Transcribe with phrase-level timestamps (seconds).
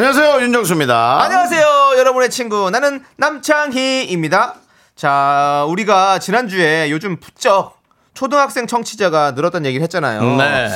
[0.00, 1.22] 안녕하세요 윤정수입니다.
[1.22, 2.68] 안녕하세요, 여러분의 친구.
[2.68, 4.56] 나는 남창희입니다.
[4.94, 7.78] 자, 우리가 지난주에 요즘 부쩍
[8.12, 10.36] 초등학생 청취자가 늘었다는 얘기를 했잖아요.
[10.36, 10.68] 네.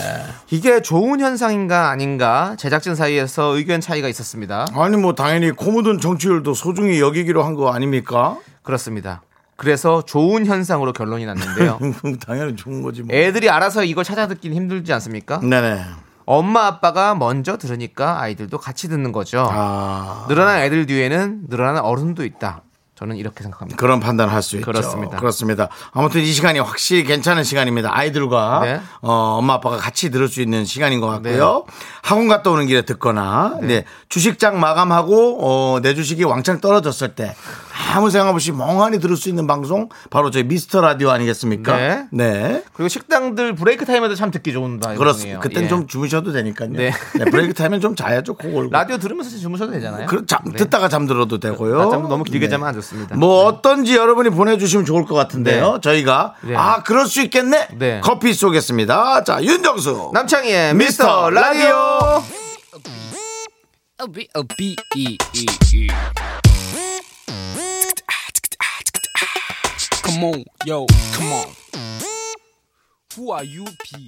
[0.48, 4.64] 이게 좋은 현상인가 아닌가 제작진 사이에서 의견 차이가 있었습니다.
[4.74, 8.38] 아니 뭐 당연히 코 묻은 정치율도 소중히 여기기로 한 거 아닙니까?
[8.62, 9.20] 그렇습니다.
[9.56, 11.78] 그래서 좋은 현상으로 결론이 났는데요.
[12.26, 13.14] 당연히 좋은 거지 뭐.
[13.14, 15.40] 애들이 알아서 이걸 찾아 듣긴 힘들지 않습니까?
[15.40, 15.84] 네네.
[16.32, 19.48] 엄마 아빠가 먼저 들으니까 아이들도 같이 듣는 거죠.
[19.50, 22.62] 아 늘어난 애들 뒤에는 늘어나는 어른도 있다.
[22.94, 23.76] 저는 이렇게 생각합니다.
[23.78, 24.66] 그런 판단을 할 수 있죠.
[24.66, 25.16] 그렇습니다.
[25.16, 25.68] 그렇습니다.
[25.92, 27.88] 아무튼 이 시간이 확실히 괜찮은 시간입니다.
[27.96, 28.80] 아이들과 네.
[29.00, 31.64] 어, 엄마 아빠가 같이 들을 수 있는 시간인 것 같고요.
[32.02, 33.84] 학원 갔다 오는 길에 듣거나 네.
[34.10, 37.34] 주식장 마감하고 어, 내 주식이 왕창 떨어졌을 때
[37.92, 41.76] 아무 생각 없이 멍하니 들을 수 있는 방송 바로 저희 미스터 라디오 아니겠습니까?
[41.76, 42.06] 네.
[42.12, 42.62] 네.
[42.72, 44.98] 그리고 식당들 브레이크 타임에도 참 듣기 좋은 방송이에요.
[44.98, 45.40] 그렇습니다.
[45.40, 45.68] 그땐 예.
[45.68, 46.70] 좀 주무셔도 되니까요.
[46.70, 46.92] 네.
[47.18, 47.24] 네.
[47.24, 48.34] 브레이크 타임은 좀 자야죠.
[48.34, 48.70] 코 골고.
[48.70, 50.06] 라디오 들으면서 주무셔도 되잖아요.
[50.06, 50.56] 그, 잠, 네.
[50.56, 51.78] 듣다가 잠들어도 되고요.
[51.78, 52.50] 낮잠도 너무 길게 네.
[52.50, 53.16] 자면 안 좋습니다.
[53.16, 55.74] 뭐 어떤지 여러분이 보내주시면 좋을 것 같은데요.
[55.74, 55.80] 네.
[55.80, 56.54] 저희가 네.
[56.56, 57.68] 아 그럴 수 있겠네.
[57.78, 58.00] 네.
[58.02, 59.24] 커피 쏘겠습니다.
[59.24, 62.22] 자 윤정수 남창희의 미스터 미스터 라디오.
[70.10, 71.46] Come on, yo, come on.
[73.16, 74.06] Who are you, P?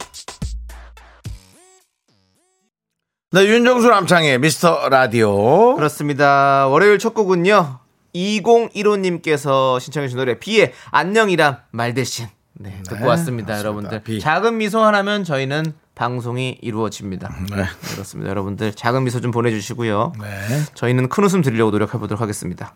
[3.30, 5.76] 네 윤정수 남창의 미스터 라디오.
[5.76, 6.66] 그렇습니다.
[6.66, 7.78] 월요일 첫 곡은요.
[8.16, 14.02] 2015님께서 신청해주신 노래 비의 안녕이란 말 대신 네, 듣고 왔습니다, 여러분들.
[14.02, 14.18] 비.
[14.18, 17.32] 작은 미소 하나면 저희는 방송이 이루어집니다.
[17.54, 17.64] 네.
[17.92, 18.74] 그렇습니다, 여러분들.
[18.74, 20.14] 작은 미소 좀 보내주시고요.
[20.20, 20.28] 네.
[20.74, 22.74] 저희는 큰 웃음 드리려고 노력해 보도록 하겠습니다.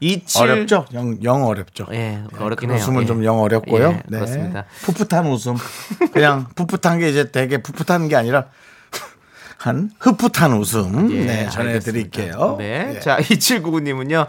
[0.00, 0.86] 27 어렵죠?
[0.94, 1.86] 영, 영 어렵죠.
[1.92, 2.82] 예, 어렵긴 그 해요.
[2.82, 3.06] 웃음은 예.
[3.06, 3.88] 좀영 어렵고요.
[3.90, 4.64] 예, 그렇습니다.
[4.82, 5.56] 풋풋한 웃음.
[6.12, 8.46] 그냥 풋풋한 게 이제 되게 풋풋한 게 아니라
[9.58, 11.10] 한 흡풋한 웃음.
[11.12, 12.56] 예, 네, 전해드릴게요.
[12.58, 12.94] 네.
[12.96, 13.00] 예.
[13.00, 14.28] 자, 2799님은요.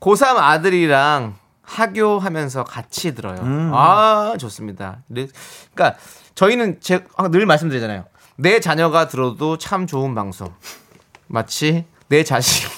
[0.00, 3.40] 고3 아들이랑 하교하면서 같이 들어요.
[3.42, 3.72] 음.
[3.74, 4.98] 아, 좋습니다.
[5.06, 5.26] 네.
[5.74, 5.98] 그러니까
[6.34, 8.04] 저희는 제, 아, 늘 말씀드리잖아요.
[8.36, 10.52] 내 자녀가 들어도 참 좋은 방송.
[11.26, 12.77] 마치 내 자식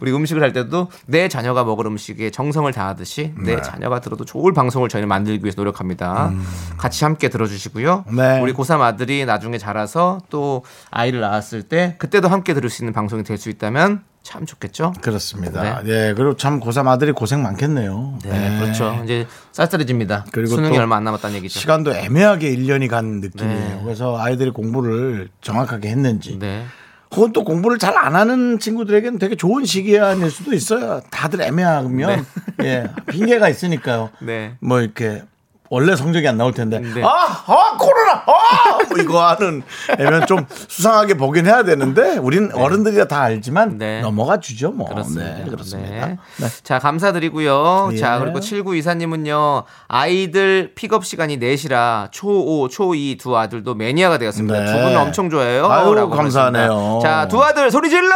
[0.00, 3.62] 우리 음식을 할 때도 내 자녀가 먹을 음식에 정성을 다하듯이 내 네.
[3.62, 6.32] 자녀가 들어도 좋을 방송을 저희는 만들기 위해서 노력합니다.
[6.76, 8.04] 같이 함께 들어주시고요.
[8.08, 8.16] 음.
[8.16, 8.40] 네.
[8.40, 13.22] 우리 고3 아들이 나중에 자라서 또 아이를 낳았을 때 그때도 함께 들을 수 있는 방송이
[13.22, 14.92] 될 수 있다면 참 좋겠죠.
[15.02, 15.82] 그렇습니다.
[15.84, 16.12] 네.
[16.14, 18.18] 그리고 참 고3 아들이 고생 많겠네요.
[18.24, 18.98] 네, 그렇죠.
[19.04, 20.24] 이제 쌀쌀해집니다.
[20.32, 21.60] 그리고 수능이 또 얼마 안 남았다는 얘기죠.
[21.60, 23.58] 시간도 애매하게 1년이 간 느낌이에요.
[23.58, 23.80] 네.
[23.84, 26.38] 그래서 아이들이 공부를 정확하게 했는지.
[26.40, 26.64] 네.
[27.10, 31.00] 그건 또 공부를 잘 안 하는 친구들에게는 되게 좋은 시기일 수도 있어요.
[31.10, 32.26] 다들 애매하면
[32.62, 34.10] 예 핑계가 있으니까요.
[34.20, 34.56] 네.
[34.60, 35.22] 뭐 이렇게
[35.70, 37.02] 원래 성적이 안 나올 텐데 네.
[37.02, 39.62] 아, 아 코로나 아, 뭐 이거 하는
[39.98, 44.00] 애면 좀 수상하게 보긴 해야 되는데 우린 어른들이라 다 알지만 네.
[44.00, 44.88] 넘어가 주죠 뭐.
[44.88, 45.38] 그렇습니다.
[45.38, 46.06] 네, 그렇습니다.
[46.06, 46.18] 네.
[46.38, 46.46] 네.
[46.62, 47.90] 자, 감사드리고요.
[47.92, 47.96] 예.
[47.96, 54.58] 자, 그리고 7924님은요, 아이들 픽업 시간이 4시라 초5, 초2 두 아들도 매니아가 되었습니다.
[54.58, 54.66] 네.
[54.66, 55.66] 두 분은 엄청 좋아해요.
[55.66, 56.70] 아유, 감사하네요.
[56.70, 57.08] 하셨습니다.
[57.08, 58.14] 자, 두 아들 소리 질러!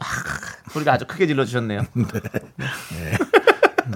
[0.00, 0.04] 아,
[0.70, 1.82] 소리가 아주 크게 질러 주셨네요.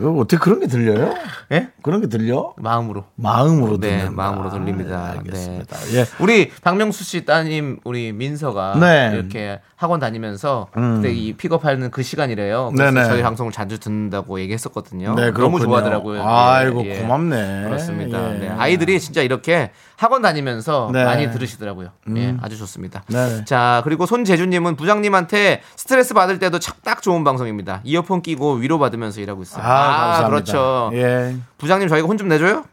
[0.02, 1.14] 그거 어떻게 그런 게 들려요?
[1.52, 1.68] 예?
[1.82, 2.52] 그런 게 들려?
[2.56, 3.04] 마음으로.
[3.14, 4.10] 마음으로 네, 듣는다.
[4.12, 4.96] 마음으로 들립니다.
[4.98, 5.76] 아, 알겠습니다.
[5.78, 5.98] 네.
[6.00, 6.06] 예.
[6.18, 9.10] 우리 박명수 씨 따님 우리 민서가 네.
[9.10, 9.14] 음.
[9.14, 12.72] 이렇게 학원 다니면서 그때 이 픽업하는 그 시간이래요.
[12.74, 13.06] 그래서 네네.
[13.08, 15.14] 저희 방송을 자주 듣는다고 얘기했었거든요.
[15.14, 15.64] 네, 너무 그렇군요.
[15.64, 16.22] 좋아하더라고요.
[16.24, 17.00] 아이고, 예, 예.
[17.00, 17.62] 고맙네.
[17.64, 18.34] 그렇습니다.
[18.34, 18.38] 예.
[18.38, 21.02] 네, 아이들이 진짜 이렇게 학원 다니면서 네.
[21.02, 21.04] 음.
[21.04, 21.88] 많이 들으시더라고요.
[22.16, 23.02] 예, 아주 좋습니다.
[23.08, 23.44] 네.
[23.44, 27.80] 자, 그리고 손재주님은 부장님한테 스트레스 받을 때도 착- 딱 좋은 방송입니다.
[27.84, 29.62] 이어폰 끼고 위로 받으면서 일하고 있어요.
[29.64, 30.28] 아, 감사합니다.
[30.28, 30.90] 그렇죠.
[30.94, 31.36] 예.
[31.58, 32.64] 부장님 저희가 혼 좀 내줘요?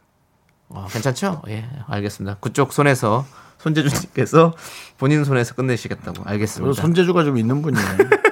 [0.68, 1.42] 어, 괜찮죠?
[1.48, 2.36] 예, 알겠습니다.
[2.40, 3.24] 그쪽 손에서
[3.58, 4.54] 손재주님께서
[4.98, 6.80] 본인 손에서 끝내시겠다고 알겠습니다.
[6.80, 7.86] 손재주가 좀 있는 분이에요.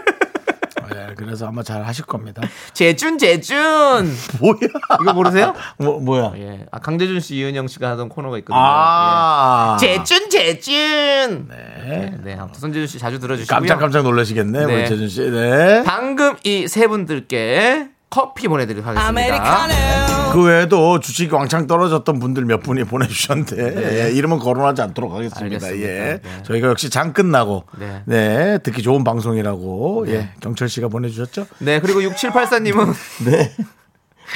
[0.95, 2.41] 예, 그래서 아마 잘 하실 겁니다.
[2.73, 3.57] 재준 재준
[4.41, 4.55] 뭐야?
[5.03, 5.55] 이거 모르세요?
[5.79, 6.33] 뭐, 뭐야?
[6.37, 8.59] 예, 아, 강재준 씨, 이은영 씨가 하던 코너가 있거든요.
[8.63, 9.77] 아.
[9.83, 9.87] 예.
[9.87, 11.49] 재준 재준.
[11.49, 12.15] 네.
[12.23, 13.59] 네, 아무튼 손재준 씨 자주 들어주시고요.
[13.59, 14.75] 깜짝 깜짝 놀라시겠네, 네.
[14.75, 15.29] 우리 재준 씨.
[15.31, 15.83] 네.
[15.85, 20.33] 방금 이 세 분들께 커피 보내드리도록 하겠습니다.
[20.33, 25.41] 그 외에도 주식이 왕창 떨어졌던 분들 몇 분이 보내주셨는데 예, 이름은 거론하지 않도록 하겠습니다.
[25.41, 25.55] 네.
[25.55, 25.89] 알겠습니다.
[25.89, 26.21] 예.
[26.23, 26.43] 네.
[26.45, 28.03] 저희가 역시 장 끝나고 네.
[28.07, 28.59] 네.
[28.59, 31.47] 듣기 좋은 방송이라고 예, 경철 씨가 보내주셨죠.
[31.59, 32.95] 네, 그리고 6784님은
[33.27, 33.53] 네.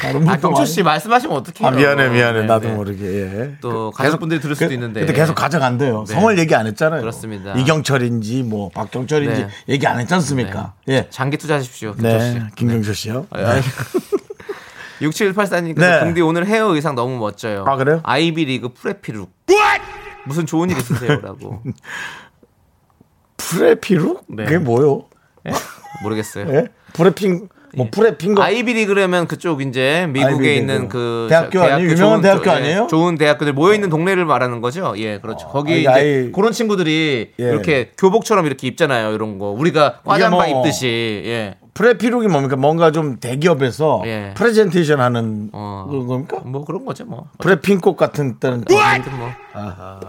[0.04, 1.68] 아, 분도 경철 씨 말씀하시면 어떡해요?
[1.68, 2.40] 아, 미안해, 미안해.
[2.40, 2.74] 네, 나도 네.
[2.74, 3.04] 모르게.
[3.04, 3.56] 예.
[3.60, 5.00] 또 그- 가족분들이 들을 수도 그- 있는데.
[5.00, 6.04] 근데 계속 가져간대요.
[6.08, 6.14] 네.
[6.14, 7.00] 성을 얘기 안 했잖아요.
[7.00, 7.52] 그렇습니다.
[7.54, 9.48] 이경철인지 뭐 박경철인지 네.
[9.68, 10.74] 얘기 안 했지 않습니까?
[10.88, 11.06] 예.
[11.10, 11.92] 장기 투자하십시오.
[11.94, 12.34] 경철 씨.
[12.34, 12.42] 네.
[12.56, 13.26] 김경철 씨요.
[13.30, 13.60] 아, 아,
[15.00, 16.00] 6784님께서 네.
[16.04, 17.64] 긍디 오늘 헤어 의상 너무 멋져요.
[17.66, 18.00] 아, 그래요?
[18.04, 19.30] 아이비리그 preppy look.
[20.24, 21.62] 무슨 좋은 일 있으세요라고.
[23.36, 24.24] preppy look?
[24.28, 24.44] 네.
[24.44, 25.06] 그게 뭐요?
[26.02, 26.48] 모르겠어요.
[26.54, 26.68] 예?
[26.92, 30.54] 프레핑 뭐 프레핑 거 아이비리그라면 그쪽 이제 미국에 아이비리그.
[30.60, 31.90] 있는 그 대학교 자- 아니에요?
[31.90, 32.86] 유명한 대학교 쪽, 예, 아니에요?
[32.90, 34.94] 좋은 대학교들 모여 있는 동네를 말하는 거죠.
[34.98, 35.48] 예, 그렇죠.
[35.48, 37.44] 거기 아, 이제 아이- 그런 친구들이 예.
[37.44, 39.12] 이렇게 교복처럼 이렇게 입잖아요.
[39.14, 41.54] 이런 거 우리가 화장바 뭐- 입듯이 예.
[41.74, 42.56] preppy look이 뭡니까?
[42.56, 44.34] 뭔가 좀 대기업에서 예.
[44.36, 45.86] 프레젠테이션 하는 어.
[45.88, 46.38] 그런 겁니까?
[46.44, 47.26] 뭐 그런 거죠, 뭐.
[47.38, 49.30] 프레핑꽃 같은 때는 아무튼 뭐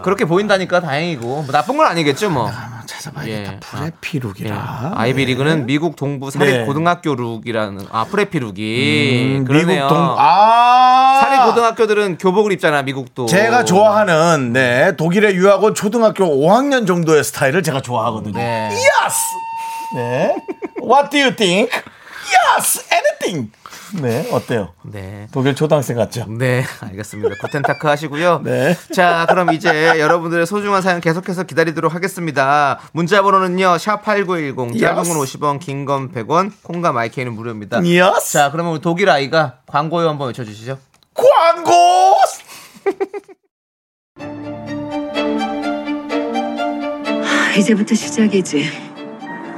[0.02, 2.50] 그렇게 보인다니까 다행이고 뭐 나쁜 건 아니겠죠, 뭐.
[2.86, 3.50] 찾아봐야겠다.
[3.52, 3.60] 예.
[3.60, 4.54] preppy look이라.
[4.54, 4.94] 예.
[4.94, 6.64] 아이비리그는 미국 동부 사립 네.
[6.66, 9.84] 고등학교 look이라는 아 preppy look이 음, 그러네요.
[9.84, 11.20] 미국 동 아.
[11.22, 13.24] 사립 고등학교들은 교복을 입잖아 미국도.
[13.26, 18.36] 제가 좋아하는 네 독일에 유학온 초등학교 5학년 정도의 스타일을 제가 좋아하거든요.
[18.36, 18.68] 네.
[18.70, 19.16] Yes.
[19.94, 20.34] 네.
[20.84, 21.70] What do you think?
[22.56, 22.84] Yes.
[22.92, 23.52] Anything.
[24.00, 24.28] 네.
[24.32, 24.74] 어때요?
[24.82, 25.28] 네.
[25.30, 26.26] 독일 초등학생 같죠?
[26.28, 27.36] 네, 알겠습니다.
[27.40, 28.40] 구텐타크 하시고요.
[28.44, 28.76] 네.
[28.92, 32.80] 자, 그럼 이제 여러분들의 소중한 사연 계속해서 기다리도록 하겠습니다.
[32.92, 33.76] 문자 번호는요.
[33.76, 35.38] 샵8910 짧은 건 Yes.
[35.38, 37.78] 50원, 긴 건 100원, 콩과 마이크는 무료입니다.
[37.78, 38.32] Yes.
[38.32, 40.78] 자, 그러면 우리 독일 아이가 광고요 한번 외쳐 주시죠.
[41.14, 42.14] 광고.
[47.56, 48.93] 이제부터 시작이지.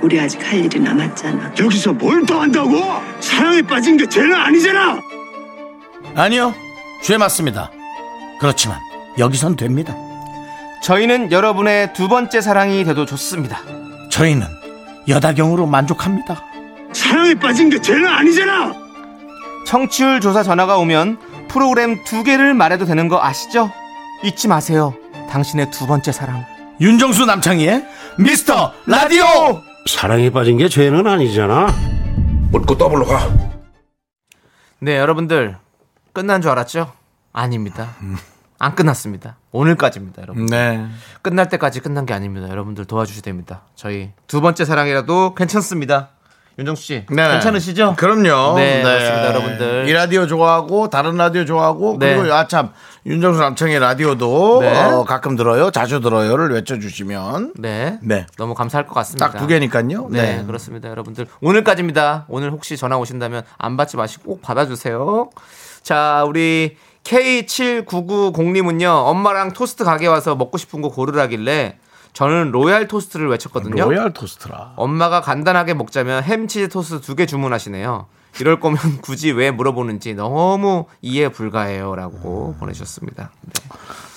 [0.03, 1.53] 우리 아직 할 일이 남았잖아.
[1.59, 2.81] 여기서 뭘 더 한다고?
[3.21, 5.01] 사랑에 빠진 게 죄는 아니잖아.
[6.15, 6.55] 아니요.
[7.03, 7.71] 죄 맞습니다.
[8.41, 8.79] 그렇지만
[9.19, 9.95] 여기선 됩니다.
[10.83, 13.61] 저희는 여러분의 두 번째 사랑이 돼도 좋습니다.
[14.11, 14.47] 저희는
[15.09, 16.43] 여다경으로 만족합니다.
[16.93, 18.75] 사랑에 빠진 게 죄는 아니잖아.
[19.67, 21.19] 청취율 조사 전화가 오면
[21.49, 23.71] 프로그램 두 개를 말해도 되는 거 아시죠?
[24.23, 24.95] 잊지 마세요.
[25.31, 26.45] 당신의 두 번째 사랑.
[26.81, 27.85] 윤정수 남창희의
[28.19, 29.63] 미스터 라디오.
[29.87, 31.69] 사랑에 빠진 게 죄는 아니잖아.
[32.51, 33.29] 묻고 더블로 가.
[34.81, 35.57] 네, 여러분들
[36.13, 36.93] 끝난 줄 알았죠?
[37.33, 37.95] 아닙니다.
[38.59, 39.37] 안 끝났습니다.
[39.53, 40.47] 오늘까지입니다, 여러분.
[40.47, 40.87] 네.
[41.23, 42.49] 끝날 때까지 끝난 게 아닙니다.
[42.49, 43.63] 여러분들 도와주셔야 됩니다.
[43.75, 46.11] 저희 두 번째 사랑이라도 괜찮습니다.
[46.59, 47.29] 윤정수 씨, 네.
[47.33, 47.95] 괜찮으시죠?
[47.99, 48.57] 그럼요.
[48.59, 49.89] 네, 그렇습니다, 여러분들.
[49.89, 52.17] 이 라디오 좋아하고 다른 라디오 좋아하고 네.
[52.17, 52.71] 그리고 아참
[53.05, 54.75] 윤정수 남창희 라디오도 네.
[54.85, 55.71] 어, 가끔 들어요.
[55.71, 57.99] 자주 들어요를 외쳐주시면 네.
[58.03, 58.27] 네.
[58.39, 59.31] 너무 감사할 것 같습니다.
[59.33, 60.09] 딱 두 개니까요.
[60.11, 61.27] 네, 그렇습니다, 여러분들.
[61.43, 62.25] 오늘까지입니다.
[62.29, 65.29] 오늘 혹시 전화 오신다면 안 받지 마시고 꼭 받아주세요.
[65.83, 71.79] 자, 우리 K7990님은요, 엄마랑 토스트 가게 와서 먹고 싶은 거 고르라길래
[72.17, 73.85] 저는 로얄 토스트를 외쳤거든요.
[73.85, 74.73] 로얄 토스트라.
[74.77, 78.07] 엄마가 간단하게 먹자면 햄치즈 토스트 두 개 주문하시네요.
[78.41, 83.31] 이럴 거면 굳이 왜 물어보는지 너무 이해 불가해요라고 보내주셨습니다.
[83.43, 83.53] 네.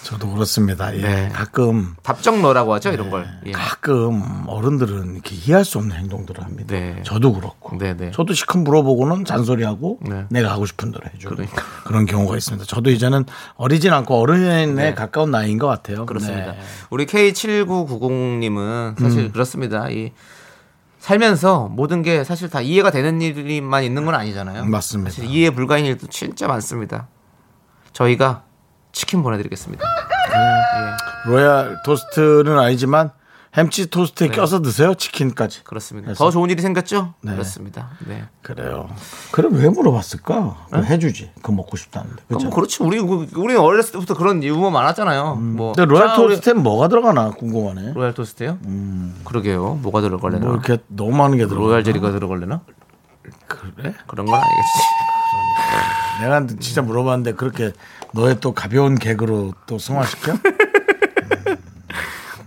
[0.04, 0.96] 저도 그렇습니다.
[0.96, 1.02] 예.
[1.02, 1.30] 네.
[1.30, 3.28] 가끔 답정너라고 하죠 이런 걸.
[3.46, 3.52] 예.
[3.52, 6.74] 가끔 어른들은 이렇게 이해할 수 없는 행동들을 합니다.
[6.74, 7.02] 네.
[7.04, 7.78] 저도 그렇고.
[7.78, 8.12] 네, 네.
[8.12, 10.26] 저도 시큰 물어보고는 잔소리하고 네.
[10.30, 11.30] 내가 하고 싶은 대로 해줘.
[11.30, 11.64] 그러니까.
[11.84, 12.66] 그런 경우가 있습니다.
[12.66, 13.26] 저도 이제는
[13.56, 16.06] 어리진 않고 어른에 가까운 나이인 것 같아요.
[16.06, 16.54] 그렇습니다.
[16.54, 16.60] 네.
[16.90, 19.32] 우리 K7990님은 사실 음.
[19.32, 19.90] 그렇습니다.
[19.90, 20.12] 이
[21.00, 24.66] 살면서 모든 게 사실 다 이해가 되는 일만 있는 건 아니잖아요.
[24.66, 25.24] 맞습니다.
[25.24, 27.08] 이해 불가인 일도 진짜 많습니다.
[27.94, 28.44] 저희가
[28.92, 29.84] 치킨 보내드리겠습니다.
[31.26, 33.12] 로얄 토스트는 아니지만
[33.58, 34.94] 햄치즈 토스트에 껴서 드세요.
[34.94, 35.64] 치킨까지.
[35.64, 36.06] 그렇습니다.
[36.08, 37.16] 그래서- 더 좋은 일이 생겼죠?
[37.22, 37.32] 네.
[37.32, 37.90] 그렇습니다.
[38.06, 38.24] 네.
[38.44, 38.88] 그래요.
[39.32, 40.56] 그럼 왜 물어봤을까?
[40.70, 41.32] 그거 해주지.
[41.38, 42.16] 그거 먹고 싶다는데.
[42.28, 42.48] 그럼 그죠?
[42.50, 42.84] 뭐 그렇지.
[42.84, 45.36] 우리 우리 어렸을 때부터 그런 유머 많았잖아요.
[45.36, 45.74] 뭐 음.
[45.76, 47.94] 근데 로얄 자, 우리- 뭐가 들어가나 궁금하네.
[47.94, 48.60] 로얄 토스트요?
[49.26, 49.80] 그러게요.
[49.82, 50.46] 뭐가 들어갈래나?
[50.46, 51.66] 뭐 이렇게 너무 많은 게 들어가.
[51.66, 52.62] 로얄 제리가 들어갈래나?
[53.48, 53.96] 그래?
[54.06, 54.80] 그런 건 아니겠지.
[56.22, 57.72] 내가 진짜 물어봤는데 그렇게
[58.14, 60.36] 너의 또 가벼운 개그로 또 승화시켜?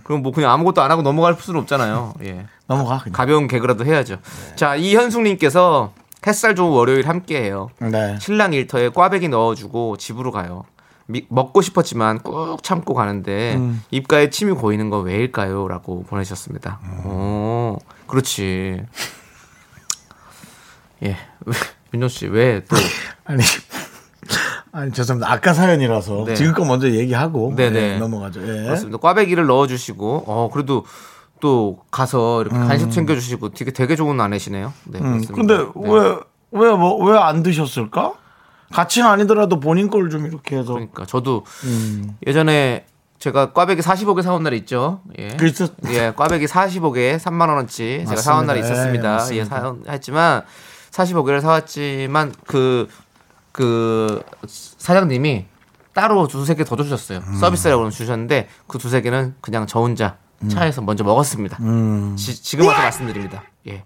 [0.03, 2.13] 그럼 뭐 그냥 아무것도 안 하고 넘어갈 수는 없잖아요.
[2.23, 2.45] 예.
[2.67, 2.99] 넘어가.
[2.99, 3.13] 그냥.
[3.13, 4.17] 가벼운 개그라도 해야죠.
[4.55, 5.93] 자, 이현숙님께서
[6.27, 7.69] 햇살 좋은 월요일 함께해요.
[7.79, 8.17] 네.
[8.19, 10.65] 신랑 일터에 꽈배기 넣어주고 집으로 가요.
[11.05, 13.81] 미- 먹고 싶었지만 꾹 참고 가는데 음.
[13.91, 15.67] 입가에 침이 고이는 건 왜일까요?
[15.67, 16.79] 라고 보내셨습니다.
[16.83, 17.05] 음.
[17.05, 18.83] 오, 그렇지.
[21.03, 21.17] 예.
[21.93, 22.75] 윤정 씨, 왜 또.
[23.25, 23.41] 아니.
[24.75, 25.31] 아니 죄송합니다.
[25.31, 26.33] 아까 사연이라서 네.
[26.35, 27.79] 지금 거 먼저 얘기하고 네네.
[27.79, 28.41] 예, 넘어가죠.
[28.41, 28.63] 예.
[28.63, 28.97] 그렇습니다.
[28.97, 30.83] 꽈배기를 넣어주시고, 어, 그래도
[31.39, 32.89] 또 가서 이렇게 간식 음.
[32.89, 34.73] 챙겨주시고 되게 되게 좋은 아내시네요.
[34.85, 35.35] 네, 음, 그렇습니다.
[35.35, 36.17] 근데 네.
[36.51, 38.13] 왜왜 뭐 왜 안 드셨을까?
[38.71, 42.17] 같이는 아니더라도 본인 걸 좀 이렇게 해서 그러니까 저도 음.
[42.25, 42.85] 예전에
[43.19, 45.01] 제가 꽈배기 45개 사온 날 있죠.
[45.19, 45.27] 예.
[45.37, 49.17] 그랬었- 예, 꽈배기 45개 3만 원어치 제가 사온 날이 맞습니다.
[49.19, 49.35] 있었습니다.
[49.35, 49.85] 예, 예, 맞습니다.
[49.85, 50.41] 사했지만
[50.91, 52.87] 45개를 사왔지만 그
[53.53, 55.45] 그 사장님이
[55.93, 57.19] 따로 두세 개 더 주셨어요.
[57.25, 57.35] 음.
[57.35, 60.49] 서비스라고 주셨는데 그 두세 개는 그냥 저 혼자 음.
[60.49, 61.57] 차에서 먼저 먹었습니다.
[62.17, 63.43] 지, 금 와서 말씀드립니다.
[63.67, 63.85] 예.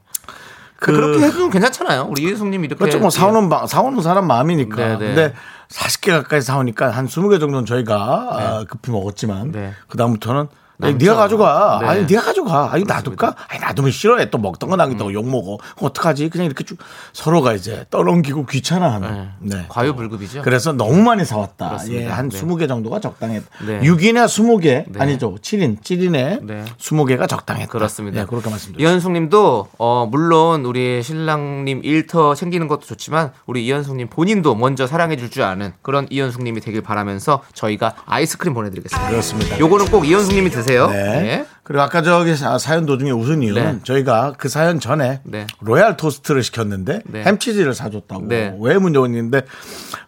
[0.80, 2.08] 그, 그- 렇게 해도 괜찮잖아요.
[2.10, 3.00] 우리 이혜숙님 이렇게 그렇죠.
[3.00, 4.76] 뭐 사오는 방, 사오는 사람 마음이니까.
[4.76, 4.98] 네, 네.
[5.00, 5.34] 근데
[5.70, 7.96] 40개 가까이 사오니까 한 20개 정도는 저희가
[8.32, 9.74] 아, 급히 먹었지만 네.
[9.90, 10.48] 그다음부터는
[10.82, 10.96] 아니.
[10.96, 11.80] 네가 가져가.
[11.82, 11.88] 네.
[11.88, 12.72] 아니, 네가 가져가.
[12.72, 13.36] 아니, 놔둘까?
[13.50, 14.30] 아니, 놔두면 싫어해.
[14.30, 15.58] 또 먹던 거 남긴다고 욕 먹어.
[15.82, 16.30] 어떡하지?
[16.30, 16.78] 그냥 이렇게 쭉
[17.14, 19.30] 서로가 이제 떠넘기고 귀찮아하는.
[19.40, 19.66] 네.
[19.70, 20.44] 과유불급이죠.
[20.44, 21.70] 그래서 너무 많이 사왔다.
[21.70, 22.04] 그렇습니다.
[22.04, 22.40] 예, 한 네.
[22.40, 23.48] 20개 정도가 적당했다.
[23.66, 23.80] 네.
[23.82, 24.86] 6인에 20개.
[24.88, 25.00] 네.
[25.00, 25.36] 아니죠.
[25.36, 25.82] 7인.
[25.82, 26.66] 7인에 네.
[26.78, 27.72] 20개가 적당했다.
[27.72, 28.22] 그렇습니다.
[28.22, 28.88] 예, 그렇게 말씀드립니다.
[28.90, 35.44] 이현숙님도 어 물론 우리 신랑님 일터 챙기는 것도 좋지만 우리 이현숙님 본인도 먼저 사랑해줄 줄
[35.44, 39.10] 아는 그런 이현숙님이 되길 바라면서 저희가 아이스크림 보내드리겠습니다.
[39.10, 39.60] 그렇습니다.
[39.60, 40.67] 요거는 꼭 이현숙님이 드세요.
[40.68, 41.22] 네.
[41.22, 41.46] 네.
[41.64, 43.80] 그리고 아까 저기 사- 사연 도중에 웃은 이유는 네.
[43.84, 45.48] 저희가 그 사연 전에 네.
[45.60, 47.24] 로얄 토스트를 시켰는데 네.
[47.24, 48.56] 햄치즈를 사줬다고 네.
[48.60, 49.42] 왜 문제 온는데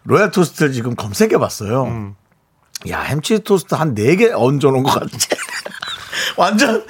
[0.04, 1.84] 로얄 토스트를 지금 검색해 봤어요.
[1.84, 2.14] 음.
[2.88, 5.28] 야 햄치즈 토스트 한네개 얹어 놓은 것 같지.
[6.36, 6.84] 완전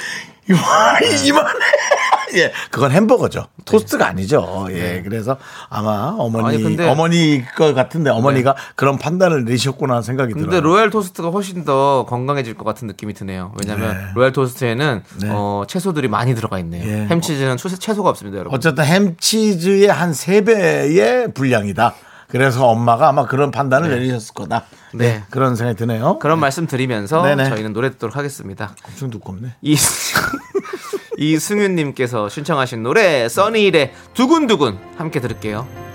[0.48, 1.06] 이만해.
[2.38, 3.46] 예, 그건 햄버거죠.
[3.64, 4.66] 토스트가 아니죠.
[4.70, 5.36] 예, 그래서
[5.68, 6.54] 아마 어머니 네.
[6.54, 10.60] 아니, 근데- 어머니 것 같은데 어머니가 그런 판단을 내리셨구나 생각이 근데 들어요.
[10.60, 13.52] 로얄 토스트가 훨씬 더 건강해질 것 같은 느낌이 드네요.
[13.60, 14.04] 왜냐하면 네.
[14.14, 15.28] 로얄 토스트에는 네.
[15.30, 16.84] 어, 채소들이 많이 들어가 있네요.
[16.86, 17.06] 예.
[17.06, 18.56] 햄치즈는 채- 채소가 없습니다, 여러분.
[18.56, 21.94] 어쨌든 햄치즈의 한 세배의 분량이다.
[22.30, 24.64] 그래서 엄마가 아마 그런 판단을 내리셨을 거다.
[24.94, 25.04] 네.
[25.04, 25.24] 네.
[25.30, 26.18] 그런 생각이 드네요.
[26.18, 27.48] 그런 말씀 드리면서 네네.
[27.48, 28.74] 저희는 노래 듣도록 하겠습니다.
[28.88, 29.54] 엄청 두껍네.
[29.62, 29.76] 이
[31.18, 35.89] 이승윤님께서 신청하신 노래 써니힐의 두근두근 함께 들을게요.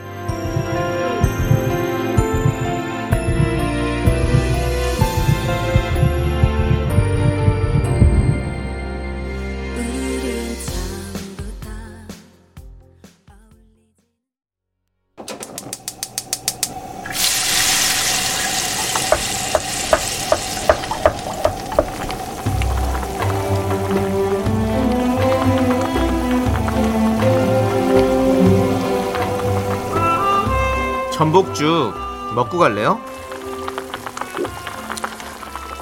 [31.56, 31.94] 전복죽
[32.36, 33.00] 먹고 갈래요?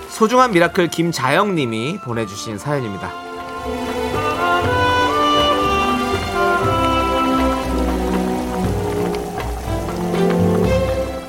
[0.09, 3.11] 소중한 미라클 김자영님이 보내주신 사연입니다.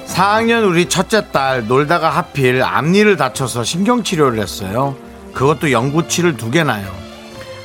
[0.07, 4.95] 4학년 우리 첫째 딸 놀다가 하필 앞니를 다쳐서 신경치료를 했어요.
[5.33, 6.89] 그것도 영구치를 두 개나요.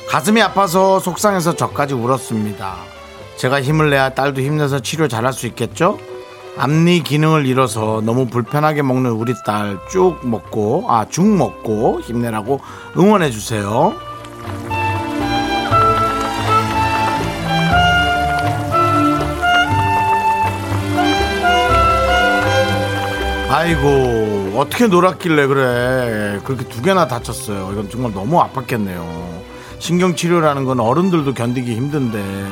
[0.08, 2.76] 가슴이 아파서 속상해서 저까지 울었습니다.
[3.36, 5.98] 제가 힘을 내야 딸도 힘내서 치료 잘할 수 있겠죠?
[6.58, 12.60] 앞니 기능을 잃어서 너무 불편하게 먹는 우리 딸 쭉 먹고 아 죽 먹고 힘내라고
[12.96, 13.94] 응원해 주세요.
[23.48, 26.40] 아이고 어떻게 놀았길래 그래?
[26.44, 27.70] 그렇게 두 개나 다쳤어요.
[27.72, 29.04] 이건 정말 너무 아팠겠네요.
[29.78, 32.46] 신경 치료라는 건 어른들도 견디기 힘든데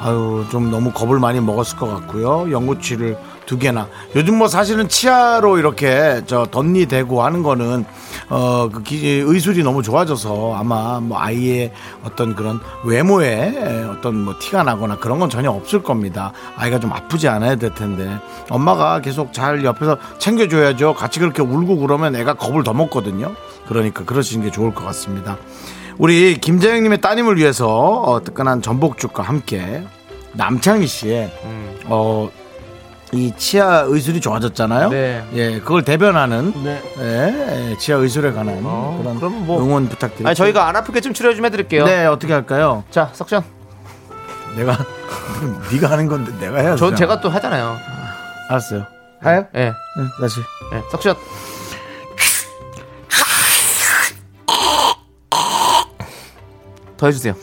[0.00, 2.50] 아유 좀 너무 겁을 많이 먹었을 것 같고요.
[2.50, 3.18] 연구치를
[3.50, 3.88] 두 개나.
[4.14, 7.84] 요즘 뭐 사실은 치아로 이렇게 저 덧니 대고 하는 거는
[8.28, 11.72] 어그 의술이 너무 좋아져서 아마 뭐 아이의
[12.04, 16.32] 어떤 그런 외모에 어떤 뭐 티가 나거나 그런 건 전혀 없을 겁니다.
[16.56, 18.20] 아이가 좀 아프지 않아야 될 텐데.
[18.50, 20.94] 엄마가 계속 잘 옆에서 챙겨줘야죠.
[20.94, 23.34] 같이 그렇게 울고 그러면 애가 겁을 더 먹거든요.
[23.66, 25.38] 그러니까 그러시는 게 좋을 것 같습니다.
[25.98, 29.82] 우리 김재영님의 따님을 위해서 어, 뜨끈한 전복죽과 함께
[30.34, 31.32] 남창희 씨의
[31.86, 32.30] 어,
[33.12, 34.88] 이 치아 의술이 좋아졌잖아요.
[34.90, 35.24] 네.
[35.34, 36.52] 예, 그걸 대변하는
[37.00, 40.28] 예, 치아 의술에 관한 어, 그런 그러면 뭐- 응원 부탁드립니다.
[40.28, 41.84] 아니, 저희가 안 아프게 좀 치료 좀 해드릴게요.
[41.86, 42.84] 네 어떻게 할까요?
[42.90, 43.42] 자, 석션.
[44.56, 44.78] 내가
[45.72, 46.76] 네가 하는 건데 내가 해야죠.
[46.76, 47.76] 전 제가 또 하잖아요.
[48.48, 48.86] 알았어요.
[49.22, 49.44] 하요?
[49.56, 49.72] 예, 네,
[50.20, 50.40] 다시.
[50.72, 51.16] 예, 석션.
[56.96, 57.34] 더 해주세요.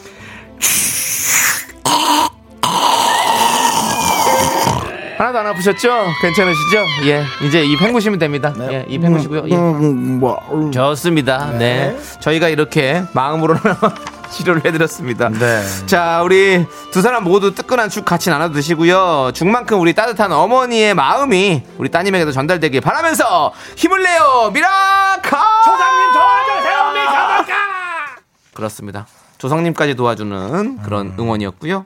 [5.18, 5.90] 하나도 안 아프셨죠?
[6.22, 6.86] 괜찮으시죠?
[7.06, 8.54] 예, 이제 입 헹구시면 됩니다.
[8.72, 9.50] 예, 입 헹구시고요.
[9.50, 9.56] 예.
[9.56, 10.72] 음, 뭐, 음.
[10.72, 11.52] 좋습니다.
[11.58, 11.98] 네.
[12.20, 13.62] 저희가 이렇게 마음으로는
[14.30, 15.30] 치료를 해드렸습니다.
[15.30, 15.64] 네.
[15.88, 19.32] 자, 우리 두 사람 모두 뜨끈한 죽 같이 나눠 드시고요.
[19.34, 25.22] 죽만큼 우리 따뜻한 어머니의 마음이 우리 따님에게도 전달되길 바라면서 힘을 내요, 미라카!
[25.66, 27.54] 조상님 도와주세요, 미카마카!
[28.54, 29.08] 그렇습니다.
[29.38, 31.86] 조상님까지 도와주는 그런 응원이었고요.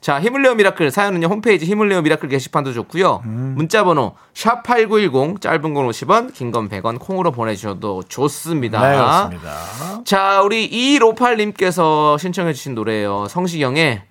[0.00, 1.26] 자, 힘을 내어 미라클 사연은요.
[1.26, 3.22] 홈페이지 힘을 내어 미라클 게시판도 좋고요.
[3.24, 8.80] 문자 번호 샵 8910 짧은 건 50원, 긴 건 100원 콩으로 보내 주셔도 좋습니다.
[8.80, 10.02] 네, 그렇습니다.
[10.04, 13.26] 자, 우리 2158 님께서 신청해 주신 노래예요.
[13.28, 14.02] 성시경의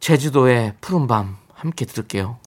[0.00, 2.38] 제주도의 푸른 밤 함께 들을게요.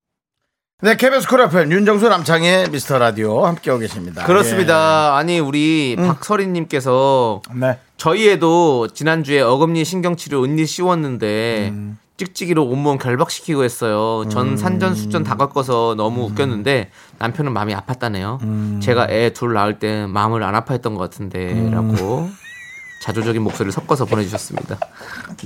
[0.82, 4.24] 네, KBS 쿨 FM 윤정수 남창희 미스터 라디오 함께하고 계십니다.
[4.24, 5.18] 그렇습니다.
[5.18, 7.60] 아니 우리 박서린님께서 예.
[7.60, 7.80] 네.
[7.98, 11.74] 저희 애도 지난주에 어금니 신경치료 은니 씌웠는데
[12.16, 14.24] 찍찍이로 온몸 결박시키고 했어요.
[14.30, 18.82] 전 산전수전 다 겪어서 너무 웃겼는데 남편은 마음이 아팠다네요.
[18.82, 22.30] 제가 애 둘 낳을 때 마음을 안 아파했던 것 같은데라고
[23.04, 24.78] 자조적인 목소리를 섞어서 보내주셨습니다.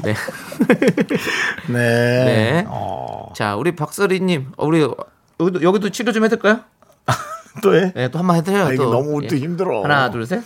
[0.03, 0.13] 네.
[1.69, 1.73] 네.
[1.73, 2.65] 네.
[2.67, 4.87] 어, 자 우리 박서린님 어, 우리
[5.43, 6.62] 여기도, 여기도 치료 좀 해드릴까요?
[7.62, 7.91] 또 해?
[7.95, 8.65] 네, 또 한 번 해드려요.
[8.65, 8.91] 아, 이거 또.
[8.91, 9.39] 너무 또 예.
[9.39, 9.83] 힘들어.
[9.83, 10.41] 하나, 둘, 셋.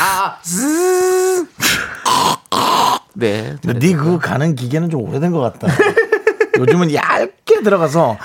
[0.00, 1.46] 아, 스.
[3.14, 3.56] 네.
[3.62, 5.68] 근데 네 그거 가는 기계는 좀 오래된 것 같다.
[6.58, 8.18] 요즘은 얇게 들어가서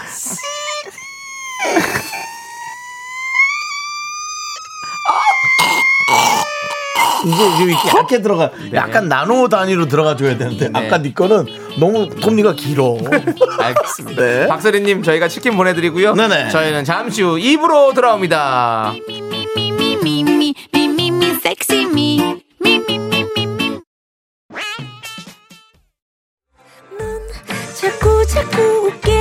[7.25, 10.79] 이게 지금 이렇게 얇게 들어가 약간 나노 단위로 들어가 줘야 되는데 네.
[10.79, 11.45] 아까 네 거는
[11.79, 12.97] 너무 톱니가 길어.
[13.59, 14.21] 알겠습니다.
[14.21, 14.47] 네.
[14.47, 16.13] 박서리님, 저희가 치킨 보내드리고요.
[16.15, 16.49] 네네.
[16.49, 18.93] 저희는 잠시 후 입으로 돌아옵니다.
[27.81, 29.20] 자꾸 자꾸 웃게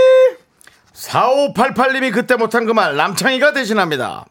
[1.01, 4.25] 4588님이 그때 못한 그 말 남창희가 대신합니다.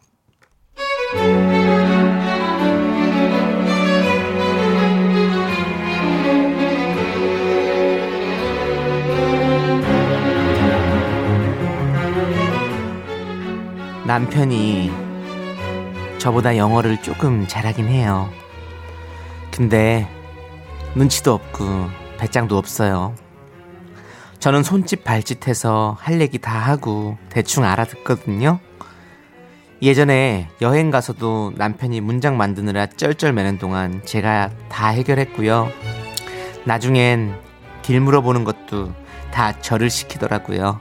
[14.06, 14.90] 남편이
[16.18, 18.28] 저보다 영어를 조금 잘하긴 해요.
[19.50, 20.09] 근데
[20.94, 23.14] 눈치도 없고 배짱도 없어요.
[24.40, 28.59] 저는 손짓 발짓해서 할 얘기 다 하고 대충 알아듣거든요.
[29.83, 35.68] 예전에 여행 가서도 남편이 문장 만드느라 쩔쩔매는 동안 제가 다 해결했고요.
[36.64, 37.38] 나중엔
[37.83, 38.94] 길 물어보는 것도
[39.31, 40.81] 다 저를 시키더라고요.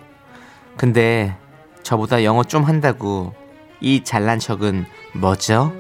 [0.78, 1.36] 근데
[1.84, 3.34] 저보다 영어 좀 한다고
[3.82, 5.74] 이 잘난 척은 뭐죠?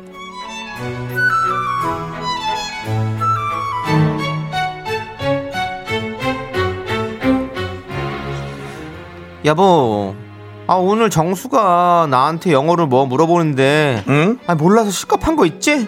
[9.45, 10.15] 여보,
[10.67, 14.39] 아 오늘 정수가 나한테 영어를 뭐 물어보는데, 응?
[14.47, 15.88] 아 몰라서 시겁한 거 있지?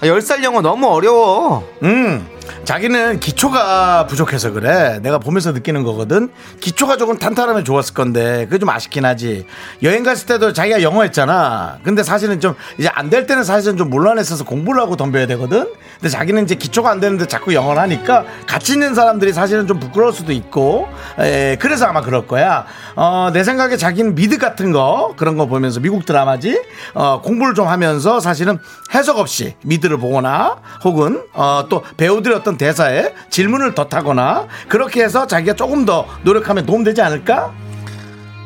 [0.00, 1.64] 아, 10살 영어 너무 어려워.
[1.82, 2.26] 음,
[2.64, 4.98] 자기는 기초가 부족해서 그래.
[5.02, 6.30] 내가 보면서 느끼는 거거든.
[6.60, 9.46] 기초가 조금 탄탄하면 좋았을 건데, 그게 좀 아쉽긴 하지.
[9.82, 11.78] 여행 갔을 때도 자기가 영어 했잖아.
[11.84, 15.68] 근데 사실은 좀, 이제 안 될 때는 사실은 좀 물러냈어서 공부를 하고 덤벼야 되거든.
[16.00, 20.12] 근데 자기는 이제 기초가 안 되는데 자꾸 영어를 하니까 같이 있는 사람들이 사실은 좀 부끄러울
[20.12, 22.64] 수도 있고, 에, 그래서 아마 그럴 거야.
[22.96, 26.60] 어, 내 생각에 자기는 미드 같은 거, 그런 거 보면서 미국 드라마지,
[26.94, 28.58] 어, 공부를 좀 하면서 사실은
[28.94, 35.54] 해석 없이 미드를 보거나 혹은, 어, 또 배우들의 어떤 대사에 질문을 덧하거나 그렇게 해서 자기가
[35.54, 37.52] 조금 더 노력하면 도움되지 않을까?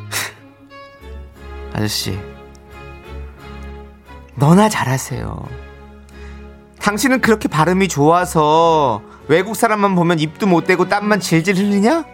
[1.73, 2.17] 아저씨,
[4.35, 5.47] 너나 잘하세요.
[6.81, 12.05] 당신은 그렇게 발음이 좋아서 외국 사람만 보면 입도 못 대고 땀만 질질 흘리냐?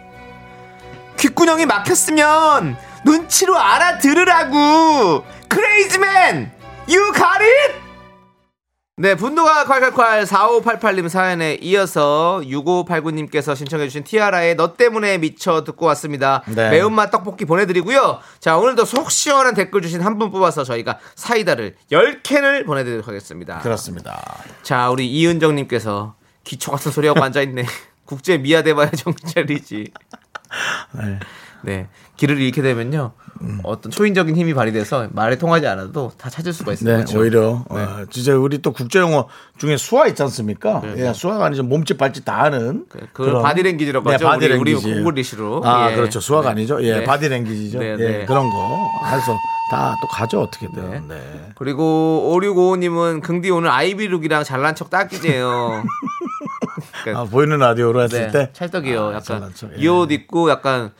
[1.16, 5.24] 귓구녕이 막혔으면 눈치로 알아들으라고!
[5.48, 6.52] 크레이지맨!
[6.86, 7.85] Got it!
[8.98, 16.42] 네, 분노가 콸콸콸 4588님 사연에 이어서 6589님께서 신청해주신 티아라의 너 때문에 미쳐 듣고 왔습니다.
[16.46, 16.70] 네.
[16.70, 18.20] 매운맛 떡볶이 보내드리고요.
[18.40, 23.58] 자, 오늘도 속 시원한 댓글 주신 한 분 뽑아서 저희가 사이다를 10캔을 보내드리도록 하겠습니다.
[23.58, 24.18] 그렇습니다.
[24.62, 27.66] 자, 우리 이은정님께서 기초 같은 소리하고 앉아있네.
[28.06, 29.92] 국제 미아 돼봐야 정신 차리지.
[30.92, 31.18] 네.
[31.62, 31.88] 네.
[32.16, 33.12] 길을 잃게 되면요.
[33.64, 36.88] 어떤 초인적인 힘이 발휘돼서 말이 통하지 않아도 다 찾을 수가 있어요.
[36.88, 37.18] 네, 그렇죠?
[37.20, 39.26] 오히려 어, 진짜 우리 또 국제 용어
[39.58, 40.80] 중에 수화 있지 않습니까?
[40.96, 44.30] 예, 수화가 아니죠 몸짓 발짓 다 하는 네, 그 바디랭귀지라고 하죠.
[44.38, 45.60] 우리- 우리 콩글리시로.
[45.66, 45.96] 아 예.
[45.96, 46.50] 그렇죠 수화가 네.
[46.52, 46.82] 아니죠.
[46.82, 47.04] 예 네.
[47.04, 47.78] 바디랭귀지죠.
[47.78, 48.24] 네, 예, 네.
[48.24, 49.36] 그런 거 해서
[49.70, 50.90] 다또 가죠 어떻게든.
[50.90, 51.02] 네.
[51.16, 51.48] 네.
[51.56, 55.82] 그리고 5655님은 긍디 오늘 아이비룩이랑 잘난 척 딱이네요.
[57.14, 59.06] 아, 보이는 라디오로 했을 네, 때 찰떡이요.
[59.08, 59.76] 아, 약간 척, 예.
[59.82, 60.92] 이옷 입고 약간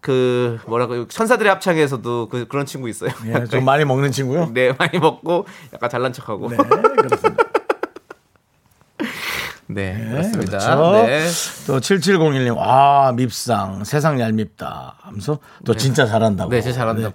[0.00, 3.10] 그 뭐라고 천사들의 합창에서도 그 그런 친구 있어요.
[3.26, 4.50] 예, 좀 많이 먹는 친구요.
[4.54, 6.50] 네, 많이 먹고 약간 잘난 척하고.
[6.50, 7.44] 네, 그렇습니다.
[9.66, 10.58] 네, 그렇습니다.
[10.58, 11.06] 그렇죠.
[11.06, 11.26] 네.
[11.66, 14.96] 또 7701님, 아, 밉상, 세상 얄밉다.
[15.00, 16.50] 하면서 또 진짜 잘한다고.
[16.50, 17.14] 네, 진짜 잘한다고.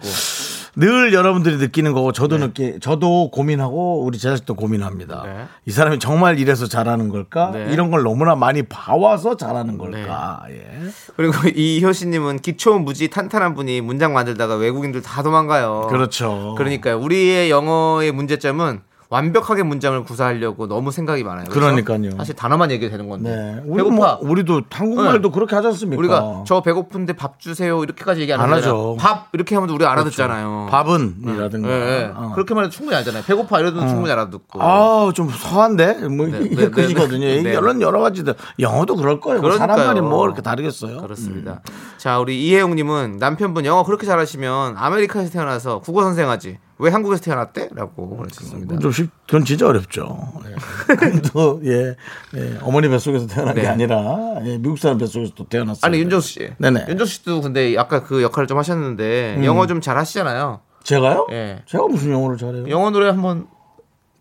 [0.75, 5.23] 늘 여러분들이 느끼는 거고, 저도 느끼, 저도 고민하고, 우리 제작진도 고민합니다.
[5.25, 5.45] 네.
[5.65, 7.51] 이 사람이 정말 이래서 잘하는 걸까?
[7.51, 7.67] 네.
[7.71, 10.43] 이런 걸 너무나 많이 봐와서 잘하는 걸까?
[10.49, 10.89] 예.
[11.15, 15.87] 그리고 이효신님은 기초 무지 탄탄한 분이 문장 만들다가 외국인들 다 도망가요.
[15.89, 16.55] 그렇죠.
[16.57, 16.99] 그러니까요.
[16.99, 21.45] 우리의 영어의 문제점은 완벽하게 문장을 구사하려고 너무 생각이 많아요.
[21.45, 21.59] 그렇죠?
[21.61, 22.15] 그러니까요.
[22.17, 23.35] 사실 단어만 얘기해도 되는 건데.
[23.35, 23.61] 네.
[23.65, 23.95] 우리 배고파.
[23.95, 25.99] 뭐, 우리도 한국말도 그렇게 하지 않습니까?
[25.99, 28.53] 우리가 저 배고픈데 밥 주세요 이렇게까지 얘기 안, 안.
[28.53, 28.97] 하죠.
[28.99, 30.67] 밥 이렇게 하면 우리가 알아듣잖아요.
[30.69, 31.69] 밥은 이라든가.
[31.69, 32.11] 예, 예.
[32.13, 32.33] 어.
[32.35, 33.23] 그렇게 말해도 충분히 알잖아요.
[33.23, 34.61] 배고파 이래도 충분히 알아듣고.
[34.61, 36.07] 아, 좀 서한데?
[36.07, 36.71] 뭐, 네, 이게 네.
[36.71, 37.53] 네, 이게 네.
[37.55, 38.35] 여러, 가지들.
[38.59, 39.41] 영어도 그럴 거예요.
[39.41, 39.51] 뭐.
[39.53, 41.01] 사람말이 뭐 이렇게 다르겠어요?
[41.01, 41.61] 그렇습니다.
[41.97, 47.69] 자, 우리 이혜영님은 남편분 영어 그렇게 잘하시면 아메리카에서 태어나서 국어 선생하지 왜 한국에서 태어났대?
[47.75, 48.79] 라고 보내주셨습니다.
[48.79, 50.33] 좀 쉽, 그건 진짜 어렵죠.
[50.45, 51.21] 예.
[51.33, 51.95] 또, 예,
[52.35, 53.67] 예, 어머니 뱃속에서 태어난 게 네.
[53.67, 53.99] 아니라,
[54.45, 55.81] 예, 미국 사람 뱃속에서 또 태어났어요.
[55.83, 56.83] 아니 윤정수 씨, 네네.
[56.85, 56.89] 음.
[56.89, 60.61] 윤정수 씨도 근데 아까 그 역할을 좀 하셨는데 영어 좀 잘하시잖아요.
[60.83, 61.27] 제가요?
[61.31, 61.61] 예.
[61.65, 62.69] 제가 무슨 영어를 잘해요?
[62.69, 63.47] 영어 노래 한번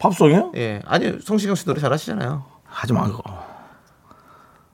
[0.01, 0.53] 팝송이요?
[0.57, 2.45] 예 아니 성시경 씨 노래 잘하시잖아요.
[2.65, 3.23] 하지 마, 그거.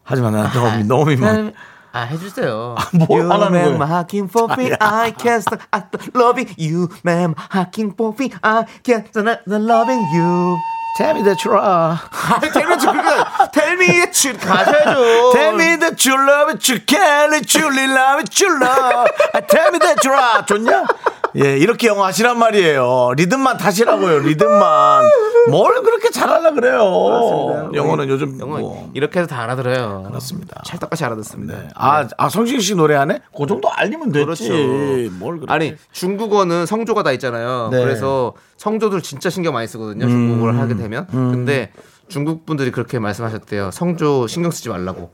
[0.02, 1.52] 하지 마, 나 너무, 너무 민망.
[1.93, 2.75] 아 해주세요.
[3.07, 3.89] 뭘 you 하라는 man 거예요?
[3.89, 5.81] hacking for me, I can't stop I
[6.13, 10.57] loving you, man hacking for me, I can't stop loving you.
[10.97, 11.97] Tell me that you are.
[11.97, 15.31] 아, tell me that tell me that you 가셔야죠.
[15.33, 19.07] Tell me that you love it, you can, that you really love it, you love.
[19.47, 20.43] Tell me that you are.
[20.45, 20.85] 좋냐?
[21.36, 23.12] 예, 이렇게 영어 하시란 말이에요.
[23.16, 25.04] 리듬만 타시라고요, 리듬만.
[25.50, 27.70] 뭘 그렇게 잘하려 그래요.
[27.74, 28.90] 영어는 요즘 영어 뭐.
[28.94, 30.04] 이렇게 해서 다 알아들어요.
[30.08, 30.62] 그렇습니다.
[30.64, 31.70] 찰떡같이 알아듣습니다.
[31.74, 33.20] 아, 아, 성신 씨 노래 안에?
[33.36, 34.24] 그 정도 알리면 됐지.
[34.48, 34.52] 그렇죠.
[35.18, 35.52] 뭘 그렇게.
[35.52, 37.68] 아니 중국어는 성조가 다 있잖아요.
[37.72, 37.82] 네.
[37.82, 40.06] 그래서 성조들 진짜 신경 많이 쓰거든요.
[40.06, 41.06] 중국어를 하게 되면.
[41.08, 41.72] 근데
[42.08, 43.70] 중국 분들이 그렇게 말씀하셨대요.
[43.72, 45.10] 성조 신경 쓰지 말라고.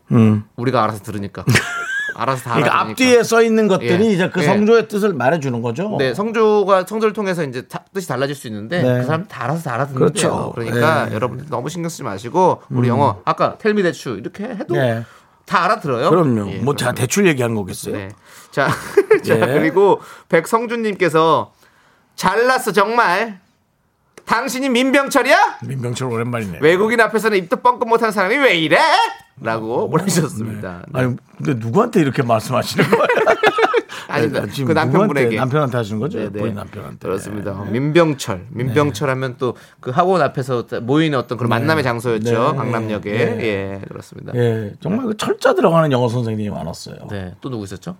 [0.56, 1.44] 우리가 알아서 들으니까.
[2.14, 2.80] 알아서 다 그러니까.
[2.80, 4.12] 앞뒤에 써 있는 것들이 예.
[4.12, 4.44] 이제 그 예.
[4.44, 5.96] 성조의 뜻을 말해주는 거죠.
[5.98, 8.98] 네, 성조가 성조를 통해서 이제 다- 뜻이 달라질 수 있는데 네.
[9.00, 10.30] 그 사람 다 알아서 다 알아듣는 그렇죠.
[10.30, 10.52] 거예요.
[10.52, 11.14] 그러니까 네.
[11.14, 15.04] 여러분들 너무 신경 쓰지 마시고 우리 영어 아까 텔미 대추 이렇게 해도 네.
[15.46, 16.10] 다 알아들어요.
[16.10, 16.50] 그럼요.
[16.52, 17.96] 예, 뭐, 자, 대출 얘기한 거겠어요.
[17.96, 18.08] 네.
[18.52, 18.68] 자,
[19.24, 19.38] 자 예.
[19.58, 21.52] 그리고 백성준님께서
[22.14, 23.40] 잘났어 정말.
[24.30, 25.36] 당신이 민병철이야?
[25.66, 26.58] 민병철 오랜만이네.
[26.62, 28.78] 외국인 앞에서는 입도 뻥끗 못하는 사람이 왜 이래?
[29.40, 30.84] 라고 보내주셨습니다.
[30.92, 31.00] 네.
[31.00, 33.06] 아니, 근데 누구한테 이렇게 말씀하시는 거예요?
[34.06, 34.46] 아닙니다.
[34.46, 35.36] 지금 그 남편분에게.
[35.36, 36.18] 남편한테 하시는 거죠?
[36.18, 36.30] 네네.
[36.38, 36.98] 본인 남편한테.
[37.08, 37.54] 그렇습니다.
[37.70, 38.46] 민병철.
[38.50, 42.52] 민병철 하면 또 그 학원 앞에서 모이는 어떤 그런 만남의 장소였죠.
[42.52, 42.56] 네.
[42.56, 43.10] 강남역에.
[43.10, 43.44] 네.
[43.44, 44.32] 예, 그렇습니다.
[44.36, 46.96] 예, 정말 그 철자 들어가는 영어 선생님이 많았어요.
[47.10, 47.34] 네.
[47.40, 47.96] 또 누구 있었죠?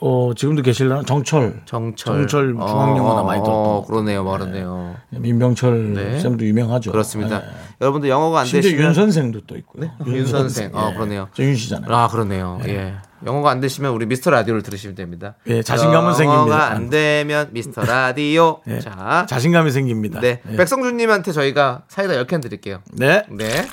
[0.00, 1.02] 어, 지금도 계실려나?
[1.04, 1.62] 정철.
[1.64, 2.28] 정철.
[2.28, 4.24] 정철 중앙영화나 많이 들었던 어, 것 그러네요.
[4.24, 4.96] 그러네요.
[5.10, 6.20] 민병철 네.
[6.20, 6.92] 쌤도 유명하죠.
[6.92, 7.42] 그렇습니다.
[7.42, 7.48] 예.
[7.80, 9.90] 여러분들 영어가 안 되시면 윤 선생도 또 있고요.
[10.06, 10.70] 윤 선생.
[10.74, 10.94] 어, 예.
[10.94, 11.28] 그러네요.
[11.34, 11.94] 저윤 씨잖아요.
[11.94, 12.60] 아, 그러네요.
[12.66, 12.94] 예.
[13.24, 15.34] 영어가 안 되시면 우리 미스터 라디오를 들으시면 됩니다.
[15.46, 16.42] 예, 자신감은 생깁니다.
[16.52, 18.60] 영어가 안 되면 미스터 라디오.
[18.68, 18.78] 예.
[18.80, 19.26] 자.
[19.28, 20.20] 자신감이 생깁니다.
[20.20, 20.40] 네.
[20.50, 20.56] 예.
[20.56, 22.80] 백성준 님한테 저희가 사이다 10캔 드릴게요.
[22.92, 23.22] 네.
[23.30, 23.66] 네.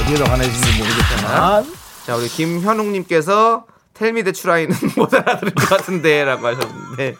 [0.00, 1.64] 어디로 가내신지 모르겠지만.
[2.04, 7.16] 자, 우리 김현웅 님께서 텔미 대출아이는 못 알아들을 것 같은데 라고 하셨는데.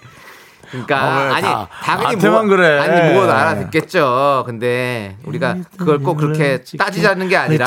[0.84, 2.78] 그러니까 아, 다 당연히 나한테만 뭐, 그래.
[2.78, 4.42] 아니 뭐 알아듣겠죠.
[4.46, 7.66] 근데 우리가 그걸 꼭 그렇게 따지자는 게 아니라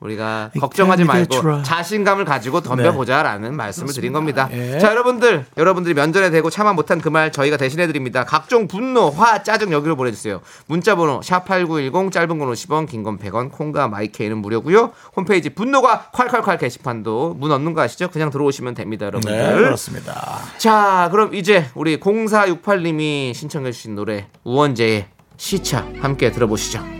[0.00, 4.48] 우리가 걱정하지 말고 자신감을 가지고 덤벼보자라는 말씀을 드린 겁니다.
[4.52, 4.78] 예.
[4.78, 8.24] 자, 여러분들, 여러분들이 면전에 대고 참아 못한 그 말 저희가 대신해 드립니다.
[8.24, 10.40] 각종 분노, 화, 짜증 여기로 보내주세요.
[10.66, 14.90] 문자번호 샵8910 짧은 건 50원, 긴 건 100원, 콩과 마이케이는 무료고요.
[15.16, 18.08] 홈페이지 분노가 콸콸콸 게시판도 문 없는 거 아시죠?
[18.08, 19.36] 그냥 들어오시면 됩니다, 여러분들.
[19.38, 20.38] 네, 그렇습니다.
[20.58, 26.97] 자, 그럼 이제 우리 0468님이 신청해 주신 노래 우원재의 시차 함께 들어보시죠.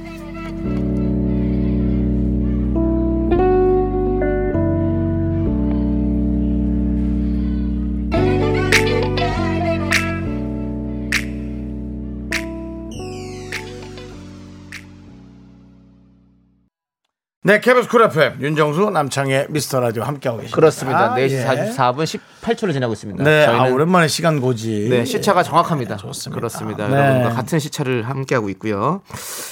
[17.49, 20.55] 네, KBS 쿨 FM 윤정수 남창희 미스터 라디오 함께하고 계십니다.
[20.55, 21.15] 그렇습니다.
[21.15, 21.45] 4시 예.
[21.47, 23.25] 44분 18초를 지나고 있습니다.
[23.25, 24.89] 네, 아, 저희는 오랜만에 시간 고지.
[24.91, 25.97] 네, 시차가 정확합니다.
[25.97, 26.39] 좋습니다.
[26.39, 26.89] 그렇습니다.
[26.89, 26.95] 네.
[26.95, 29.01] 여러분과 같은 시차를 함께하고 있고요.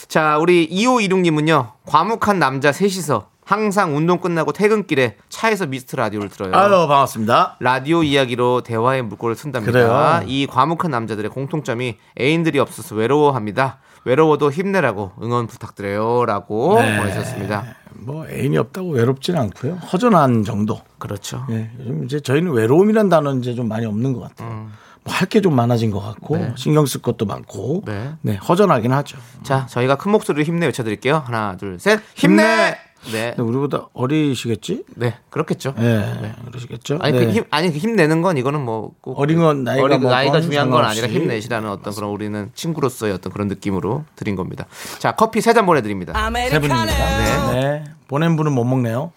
[0.08, 1.70] 자, 우리 2526님은요.
[1.86, 6.54] 과묵한 남자 셋이서 항상 운동 끝나고 퇴근길에 차에서 미스터 라디오를 들어요.
[6.54, 7.56] 아유, 반갑습니다.
[7.60, 9.72] 라디오 이야기로 대화의 물꼬를 튼답니다.
[9.72, 10.20] 그래요?
[10.26, 13.78] 이 과묵한 남자들의 공통점이 애인들이 없어서 외로워합니다.
[14.04, 16.98] 외로워도 힘내라고 응원 부탁드려요라고 네.
[16.98, 17.64] 보내셨습니다.
[18.00, 19.74] 뭐 애인이 없다고 외롭지는 않고요.
[19.92, 20.80] 허전한 정도.
[20.98, 21.44] 그렇죠.
[21.50, 24.68] 예, 요즘 이제 저희는 외로움이란 단어는 이제 좀 많이 없는 것 같아요.
[25.04, 28.12] 뭐할게 좀 많아진 것 같고 신경 쓸 것도 많고 네.
[28.22, 28.36] 네.
[28.36, 29.18] 허전하긴 하죠.
[29.44, 31.22] 자, 저희가 큰 목소리로 힘내 외쳐드릴게요.
[31.24, 32.00] 하나, 둘, 셋.
[32.16, 32.76] 힘내!
[33.12, 33.34] 네.
[33.36, 34.84] 근데 우리보다 어리시겠지?
[34.96, 35.74] 네, 그렇겠죠.
[35.78, 36.98] 예, 그러시겠죠?
[37.00, 37.26] 아니 네.
[37.26, 40.70] 그 힘 아니 그 힘내는 건 이거는 뭐꼭 어린 건 나이가 어린 뭐 나이가 중요한
[40.70, 41.06] 건 아니라.
[41.06, 44.66] 힘내시라는 어떤 그런 우리는 친구로서의 어떤 그런 느낌으로 드린 겁니다.
[44.98, 46.12] 자 커피 세 잔 보내드립니다.
[46.48, 46.84] 세 분입니다.
[46.86, 47.60] 네.
[47.60, 47.84] 네.
[48.08, 49.12] 보낸 분은 못 먹네요.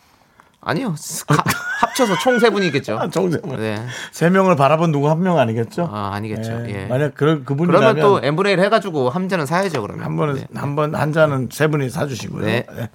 [0.61, 0.93] 아니요
[1.25, 1.43] 가-
[1.79, 2.99] 합쳐서 총 세 분이겠죠.
[2.99, 3.57] 아, 정세 분.
[3.57, 3.77] 네.
[4.11, 5.89] 세 명을 바라본 누구 한 명 아니겠죠?
[5.91, 6.51] 아 아니겠죠.
[6.67, 6.83] 예.
[6.83, 6.85] 예.
[6.85, 10.03] 만약 그런 그분이라면 그러면 또1 해가지고 한 잔은 사야죠 그러면.
[10.05, 10.45] 한 번은 네.
[10.53, 12.45] 한번 한 잔은 세 분이 사주시고요.
[12.45, 12.65] 네.
[12.75, 12.89] 네.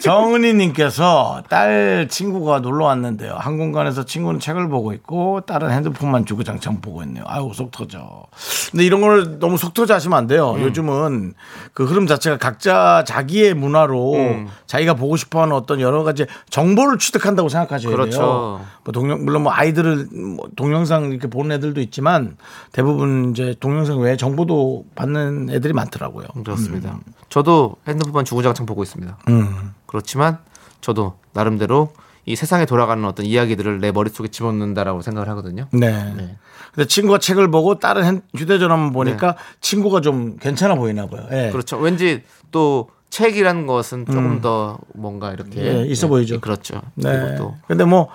[0.00, 3.34] 정은희님께서 딸 친구가 놀러 왔는데요.
[3.34, 7.24] 한 공간에서 친구는 책을 보고 있고 딸은 핸드폰만 주구장창 보고 있네요.
[7.26, 8.24] 아유 속 터져.
[8.70, 10.52] 근데 이런 걸 너무 속 터져 하시면 안 돼요.
[10.52, 10.62] 음.
[10.62, 11.34] 요즘은
[11.72, 14.48] 그 흐름 자체가 각자 자기의 문화로 음.
[14.66, 18.18] 자기가 보고 싶어하는 어떤 여러 가지 정보를 취득한다고 생각하셔야 그렇죠.
[18.18, 18.60] 돼요.
[18.84, 22.36] 뭐 동영 물론 뭐 아이들을 뭐 동영상 이렇게 보는 애들도 있지만
[22.72, 26.26] 대부분 이제 동영상 외에 정보도 받는 애들이 많더라고요.
[26.44, 26.98] 그렇습니다.
[27.28, 29.18] 저도 핸드폰만 주구장창 보고 있습니다.
[29.28, 29.73] 음.
[29.98, 30.38] 그렇지만
[30.80, 31.92] 저도 나름대로
[32.26, 35.68] 이 세상에 돌아가는 어떤 이야기들을 내 머릿속에 집어넣는다라고 생각을 하거든요.
[35.72, 36.12] 네.
[36.16, 36.36] 네.
[36.74, 41.28] 근데 친구가 책을 보고 다른 핸- 휴대전화만 보니까 친구가 좀 괜찮아 보이나 봐요.
[41.30, 41.50] 예.
[41.52, 41.76] 그렇죠.
[41.78, 45.64] 왠지 또 책이라는 것은 조금 더 뭔가 이렇게 음.
[45.64, 46.40] 예, 있어 보이죠.
[46.40, 46.82] 그렇죠.
[46.96, 47.36] 네.
[47.36, 48.08] 또 근데 뭐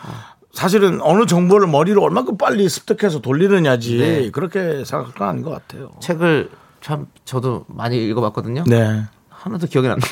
[0.52, 4.32] 사실은 어느 정보를 머리로 얼마큼 빨리 습득해서 돌리느냐지 네.
[4.32, 5.92] 그렇게 생각할 건 아닌 것 같아요.
[6.02, 6.50] 책을
[6.82, 8.66] 참 저도 많이 읽어봤거든요.
[8.68, 9.04] 네.
[9.30, 10.12] 하나도 기억이 안 나요.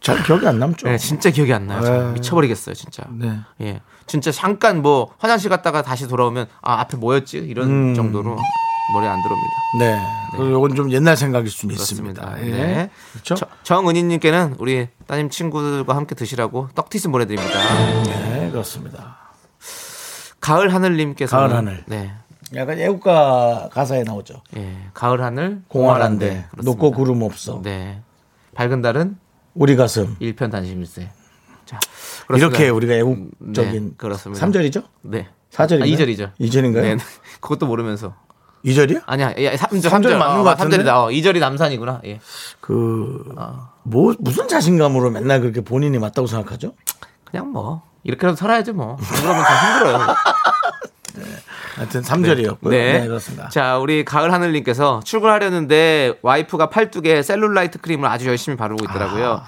[0.00, 0.88] 잘 기억이 안 남죠.
[0.88, 1.82] 네, 진짜 기억이 안 나요.
[1.82, 2.12] 저 네.
[2.12, 3.04] 미쳐버리겠어요, 진짜.
[3.10, 3.38] 네.
[3.60, 7.94] 예, 진짜 잠깐 뭐 화장실 갔다가 다시 돌아오면 아 앞에 뭐였지 이런 음.
[7.94, 8.36] 정도로
[8.94, 9.54] 머리에 안 들어옵니다.
[9.78, 9.98] 네.
[10.32, 12.34] 그리고 이건 좀 옛날 생각일 수는 그렇습니다.
[12.34, 12.46] 있습니다.
[12.46, 12.50] 예.
[12.66, 12.90] 네.
[13.12, 13.34] 그렇죠?
[13.36, 18.02] 저- 정은희님께는 우리 따님 친구들과 함께 드시라고 떡티스 보내드립니다.
[18.04, 19.18] 네, 그렇습니다.
[20.40, 21.84] 가을 하늘님께서 가을 하늘.
[21.86, 22.12] 네,
[22.54, 24.42] 약간 애국가 가사에 나오죠.
[24.56, 26.62] 예, 가을 하늘 공활한데 그렇습니다.
[26.64, 27.60] 높고 구름 없어.
[27.62, 28.00] 네,
[28.54, 29.18] 밝은 달은
[29.54, 30.16] 우리 가슴.
[30.20, 31.10] 일편 단심일세.
[31.66, 31.78] 자,
[32.26, 32.36] 그렇습니다.
[32.56, 34.46] 이렇게 우리가 애국적인 네, 그렇습니다.
[34.46, 34.84] 3절이죠?
[35.02, 35.28] 네.
[35.52, 35.82] 4절인가요?
[35.82, 36.32] 아, 2절이죠.
[36.40, 36.82] 2절인가요?
[36.82, 36.96] 네.
[37.40, 38.14] 그것도 모르면서.
[38.64, 39.02] 2절이요?
[39.06, 40.78] 아니야, 야, 3절, 삼절 맞는 것 같은데?
[40.78, 40.88] 3절이다.
[40.88, 42.02] 어, 2절이 남산이구나.
[42.04, 42.20] 예.
[42.60, 43.34] 그,
[43.84, 46.74] 뭐, 무슨 자신감으로 맨날 그렇게 본인이 맞다고 생각하죠?
[47.24, 48.96] 그냥 뭐, 이렇게라도 살아야죠, 뭐.
[49.22, 50.06] 그러면 참 힘들어요.
[51.76, 52.70] 하여튼 3절이었고요.
[52.70, 53.06] 네.
[53.06, 53.48] 그렇습니다.
[53.48, 59.42] 자, 우리 가을 하늘님께서 출근하려는데 와이프가 팔뚝에 셀룰라이트 크림을 아주 열심히 바르고 있더라고요.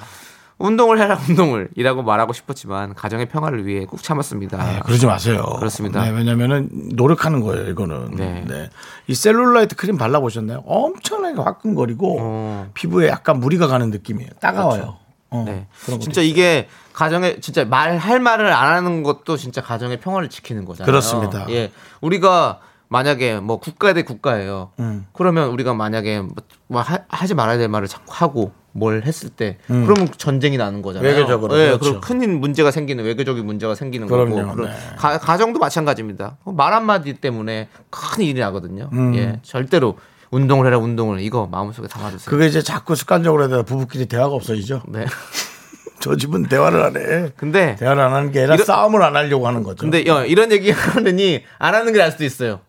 [0.58, 1.70] 운동을 해라, 운동을.
[1.74, 4.58] 이라고 말하고 싶었지만, 가정의 평화를 위해 꾹 참았습니다.
[4.58, 5.42] 네, 그러지 마세요.
[5.58, 6.04] 그렇습니다.
[6.04, 8.12] 네, 왜냐면은 노력하는 거예요, 이거는.
[8.12, 8.44] 네.
[8.46, 8.70] 네.
[9.08, 10.62] 이 셀룰라이트 크림 발라 보셨나요?
[10.64, 12.70] 엄청나게 화끈거리고 어.
[12.74, 14.30] 피부에 약간 무리가 가는 느낌이에요.
[14.40, 14.82] 따가워요.
[14.82, 14.92] 어, 네.
[14.98, 15.01] 그
[15.32, 15.46] 런
[15.86, 16.30] 것도 진짜 있어요.
[16.30, 20.86] 이게 가정에 진짜 말할 말을 안 하는 것도 진짜 가정의 평화를 지키는 거잖아요.
[20.86, 21.46] 그렇습니다.
[21.50, 21.72] 예.
[22.00, 24.72] 우리가 만약에 뭐 국가 대 국가예요.
[24.78, 25.06] 음.
[25.14, 26.34] 그러면 우리가 만약에 뭐-
[26.68, 31.10] 뭐 하, 하지 말아야 될 말을 자꾸 하고 뭘 했을 때 그러면 전쟁이 나는 거잖아요.
[31.10, 31.14] 음.
[31.14, 32.00] 외교적으로, 예, 그렇죠.
[32.00, 34.52] 큰 문제가 생기는 외교적인 문제가 생기는 그럼요, 거고.
[34.56, 34.74] 그리고 네.
[34.96, 36.36] 가, 가정도 마찬가지입니다.
[36.44, 38.88] 말 한마디 때문에 큰 일이 나거든요.
[38.92, 39.14] 음.
[39.16, 39.40] 예.
[39.42, 39.96] 절대로
[40.32, 42.30] 운동을 해라 운동을 이거 마음속에 담아두세요.
[42.30, 44.82] 그게 이제 자꾸 습관적으로 하다가 부부끼리 대화가 없어지죠.
[44.88, 45.04] 네.
[46.00, 47.30] 저 집은 대화를 안 해.
[47.36, 49.76] 근데 대화를 안 하는 게 아니라 이거- 싸움을 안 하려고 하는 거죠.
[49.80, 52.60] 근데 야, 이런 얘기 하느니 안 하는 게 나을 수도 있어요.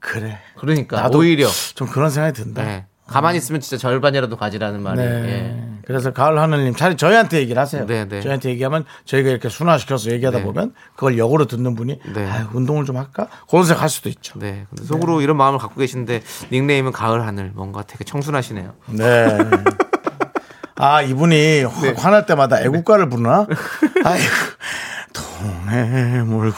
[0.00, 0.38] 그래.
[0.56, 2.64] 그러니까 나도 오히려 좀 그런 생각이 든다.
[2.64, 2.86] 네.
[3.08, 4.98] 가만히 있으면 진짜 절반이라도 가지라는 말이.
[4.98, 5.04] 네.
[5.06, 5.64] 예.
[5.86, 7.86] 그래서 가을 하늘님 차라리 저희한테 얘기를 하세요.
[7.86, 8.20] 네, 네.
[8.20, 10.44] 저희한테 얘기하면 저희가 이렇게 순화시켜서 얘기하다 네.
[10.44, 12.30] 보면 그걸 역으로 듣는 분이 네.
[12.30, 13.28] 아유, 운동을 좀 할까?
[13.48, 14.38] 그런 생각할 수도 있죠.
[14.38, 14.66] 네.
[14.68, 18.74] 근데 속으로 이런 마음을 갖고 계신데 닉네임은 가을 하늘 뭔가 되게 청순하시네요.
[18.90, 19.38] 네.
[20.76, 21.94] 아 이분이 화- 네.
[21.96, 23.46] 화날 때마다 애국가를 부르나?
[24.04, 24.24] 아이고
[25.12, 26.56] 동해물과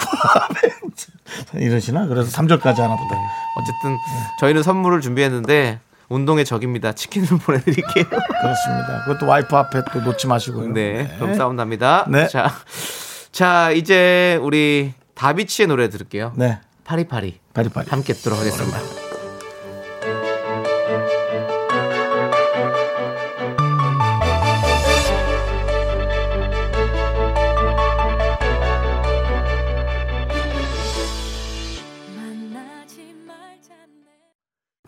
[1.55, 2.07] 이러시나?
[2.07, 3.17] 그래서 3절까지 하나 보다.
[3.57, 3.97] 어쨌든
[4.41, 5.81] 저희는 선물을 준비했는데
[6.11, 6.93] 운동의 적입니다.
[6.93, 8.05] 치킨을 보내드릴게요.
[8.05, 9.05] 그렇습니다.
[9.07, 10.73] 그것도 와이프 앞에 또 놓지 마시고요.
[10.73, 11.15] 네.
[11.19, 12.05] 그럼 싸움 납니다.
[12.11, 12.29] 네.
[12.29, 12.53] 자,
[13.33, 16.35] 자 이제 우리 다비치의 노래 들을게요.
[16.37, 16.61] 네.
[16.85, 17.89] 파리파리 파리파리.
[17.89, 19.10] 함께 듣도록 하겠습니다.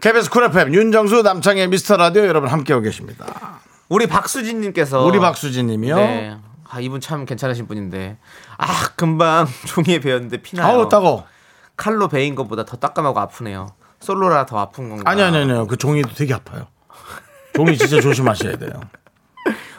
[0.03, 3.61] KBS 쿨 FM 윤정수 남창희 미스터 라디오 여러분 함께하고 계십니다.
[3.89, 5.95] 우리 박수진님께서 우리 박수진 님이요.
[5.95, 6.37] 네.
[6.69, 8.19] 아 이분 참 괜찮으신 분인데
[8.59, 10.67] 아 금방 종이에 베었는데 피나요.
[10.67, 11.23] 아우 따가.
[11.77, 13.69] 칼로 베인 것보다 더 따끔하고 아프네요.
[14.01, 15.09] 솔로라 더 아픈 건가?
[15.09, 15.69] 아니 아니 아니요.
[15.69, 16.67] 그 종이도 되게 아파요.
[17.55, 18.73] 종이 진짜 조심하셔야 돼요.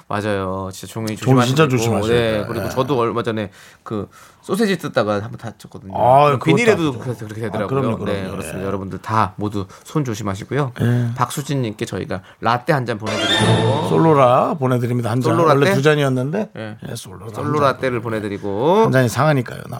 [0.07, 0.69] 맞아요.
[0.71, 2.31] 진짜 종이 조심하시고 진짜 조심하셔야 네.
[2.31, 2.45] 돼요.
[2.47, 2.69] 그리고 네.
[2.71, 3.49] 저도 얼마 전에
[3.83, 4.09] 그
[4.41, 5.93] 소세지 뜯다가 한번 다쳤거든요.
[5.97, 7.67] 아, 비닐에도 그렇게 아, 되더라고요.
[7.67, 8.05] 그럼요, 그럼요.
[8.05, 8.61] 네, 그렇습니다.
[8.61, 8.65] 예.
[8.65, 10.73] 여러분들 다 모두 손 조심하시고요.
[11.15, 15.09] 박수진 님께 저희가 라떼 한 잔 보내 드리고 솔로라 보내 드립니다.
[15.09, 15.31] 한 잔.
[15.35, 15.59] 솔로 라떼?
[15.59, 16.49] 원래 두 잔이었는데.
[16.57, 16.77] 예.
[16.89, 17.31] 예, 솔로라.
[17.33, 19.61] 솔로 라떼를 보내 드리고 한 잔이 상하니까요.
[19.69, 19.79] 남.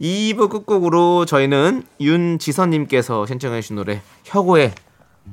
[0.00, 4.72] 2부 끝곡으로 저희는 윤지선 님께서 신청해 주신 노래 혁오의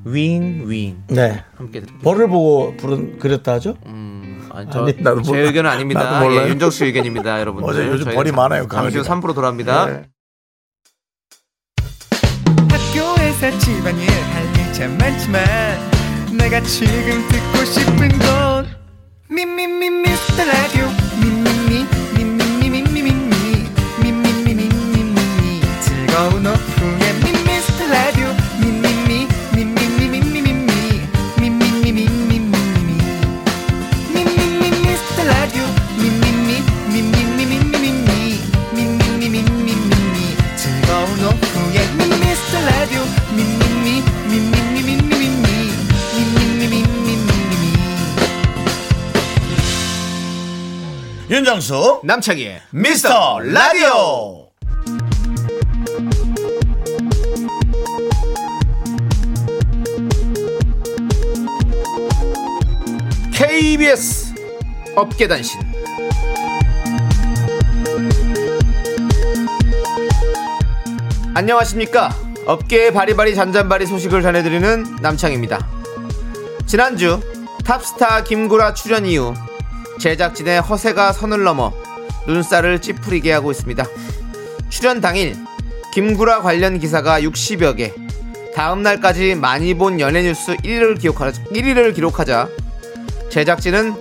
[0.04, 1.44] 윈 윈 네.
[1.56, 1.98] 함께 드릴게요.
[2.02, 3.76] 벌을 보고 부른 그랬다 하죠?
[3.86, 5.42] 음, 아니, 저, 아니, 나도 제 몰라.
[5.44, 6.02] 의견은 아닙니다.
[6.10, 6.46] 나도 몰라요.
[6.46, 7.70] 예, 윤정수 의견입니다, 여러분들.
[7.70, 9.20] 어제 요즘 벌이 잠- 많아요, 잠시 후 가을이라.
[9.20, 9.86] 3부로 돌아옵니다.
[9.86, 10.02] 네.
[12.70, 15.42] 학교에서 집안일 할일참 많지만
[16.36, 18.66] 내가 지금 듣고 싶은 건
[19.30, 20.86] 미미미 미스터 라디오
[21.20, 23.68] 미미미 미미미 미미미
[24.02, 26.71] 미미미 미미미 즐거운 오후
[51.30, 54.48] 윤정수 남창희의 미스터 라디오.
[63.32, 64.34] KBS
[64.94, 65.60] 업계단신.
[71.34, 72.14] 안녕하십니까?
[72.46, 75.66] 업계의 바리바리 잔잔바리 소식을 전해드리는 남창입니다.
[76.66, 77.20] 지난주
[77.64, 79.34] 탑스타 김구라 출연 이후
[80.02, 81.72] 제작진의 허세가 선을 넘어
[82.26, 83.84] 눈살을 찌푸리게 하고 있습니다
[84.68, 85.36] 출연 당일
[85.94, 87.92] 김구라 관련 기사가 60여 개
[88.54, 92.48] 다음 날까지 많이 본 연예 뉴스 1위를 기록하자, 1위를 기록하자
[93.30, 93.94] 제작진은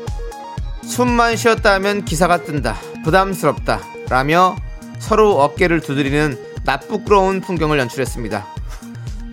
[0.83, 2.75] 숨만 쉬었다 하면 기사가 뜬다.
[3.05, 3.79] 부담스럽다.
[4.09, 4.57] 라며
[4.99, 8.45] 서로 어깨를 두드리는 나쁘끄러운 풍경을 연출했습니다.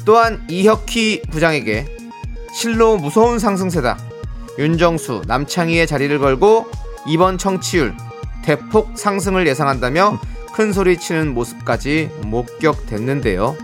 [0.05, 1.87] 또한 이혁희 부장에게
[2.55, 4.08] 실로 무서운 상승세다.
[4.59, 6.67] 윤정수, 남창희의 자리를 걸고
[7.07, 7.95] 이번 청취율
[8.45, 10.21] 대폭 상승을 예상한다며
[10.53, 13.57] 큰 소리 치는 모습까지 목격됐는데요.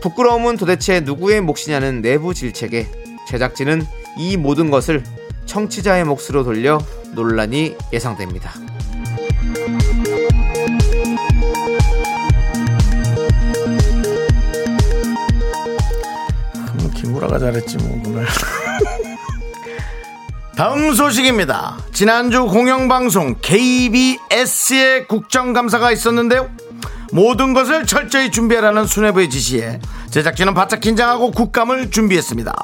[0.00, 2.86] 부끄러움은 도대체 누구의 몫이냐는 내부 질책에
[3.26, 3.82] 제작진은
[4.18, 5.02] 이 모든 것을
[5.46, 6.78] 청취자의 몫으로 돌려
[7.14, 8.52] 논란이 예상됩니다.
[16.78, 18.26] 뭐 김구라가 잘했지 뭐 오늘.
[20.56, 21.76] 다음 소식입니다.
[21.92, 26.48] 지난주 공영방송 KBS의 국정감사가 있었는데요.
[27.12, 32.54] 모든 것을 철저히 준비하라는 수뇌부의 지시에 제작진은 바짝 긴장하고 국감을 준비했습니다.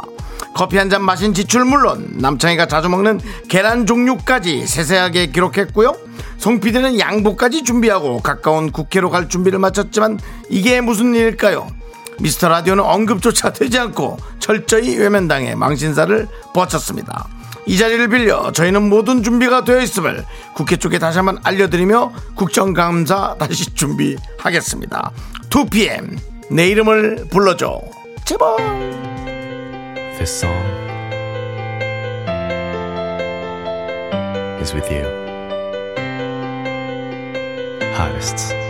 [0.54, 5.94] 커피 한 잔 마신 지출 물론 남창희가 자주 먹는 계란 종류까지 세세하게 기록했고요.
[6.38, 11.68] 송 PD는 양보까지 준비하고 가까운 국회로 갈 준비를 마쳤지만 이게 무슨 일일까요?
[12.20, 17.26] 미스터 라디오는 언급조차 되지 않고 철저히 외면당해 망신사를 뻗쳤습니다.
[17.66, 23.72] 이 자리를 빌려 저희는 모든 준비가 되어 있음을 국회 쪽에 다시 한번 알려드리며 국정감사 다시
[23.74, 25.12] 준비하겠습니다.
[25.50, 26.18] 2PM
[26.50, 27.80] 내 이름을 불러줘
[28.24, 28.56] 제발
[30.18, 30.56] This song
[34.60, 35.06] is with you.
[37.98, 38.61] Artists.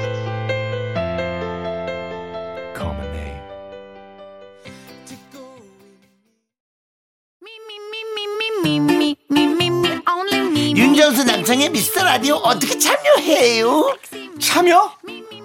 [11.83, 13.97] 미스터 라디오 어떻게 참여해요?
[14.40, 14.92] 참여?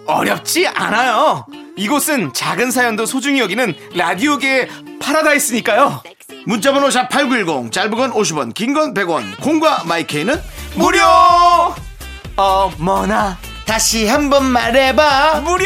[0.06, 1.44] 어렵지 않아요.
[1.76, 4.68] 이곳은 작은 사연도 소중히 여기는 라디오계의
[5.02, 6.04] 파라다이스니까요.
[6.46, 10.40] 문자번호 샵 8910 짧은 건 50원 긴 건 100원 콩과 마이케이는
[10.76, 11.00] 무료!
[12.36, 15.42] 어머나 다시 한번 말해봐.
[15.44, 15.66] 무료!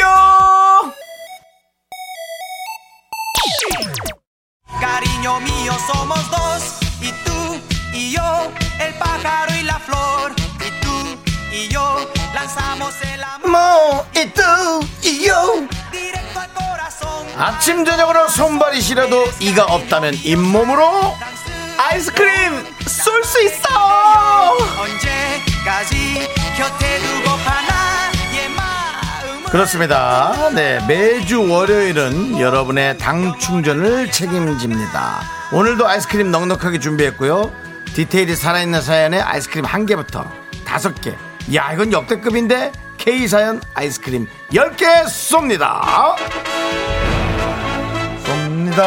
[4.80, 7.60] Cariño mío, somos dos, y tú
[7.94, 10.34] y yo, el pájaro y la flor,
[11.52, 14.06] y tú y yo, lanzamos el amor 뭐
[15.92, 17.28] directo al corazón.
[17.38, 21.16] 아침 저녁으로 손발이 시려도 이가 없다면 잇몸으로
[21.78, 24.58] 아이스크림 쏠 수 있어!
[24.80, 27.72] 언제까지 곁에 두고 마음을
[29.52, 30.50] 그렇습니다.
[30.54, 35.22] 네, 매주 월요일은 여러분의 당 충전을 책임집니다.
[35.52, 37.52] 오늘도 아이스크림 넉넉하게 준비했고요.
[37.94, 40.26] 디테일이 살아있는 사연에 아이스크림 한 개부터
[40.64, 41.18] 다섯 개.
[41.54, 45.82] 야, 이건 역대급인데 K 사연 아이스크림 10개 쏩니다.
[48.24, 48.84] 쏩니다.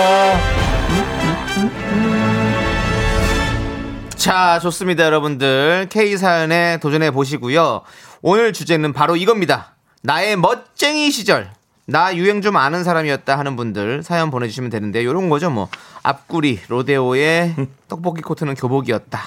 [4.17, 5.89] 자, 좋습니다, 여러분들.
[5.91, 7.83] K 사연에 도전해 보시고요.
[8.23, 9.75] 오늘 주제는 바로 이겁니다.
[10.03, 11.51] 나의 멋쟁이 시절.
[11.87, 15.69] 나 유행 좀 아는 사람이었다 하는 분들 사연 보내주시면 되는데 요런 거죠 뭐
[16.03, 17.57] 앞구리 로데오의
[17.89, 19.21] 떡볶이 코트는 교복이었다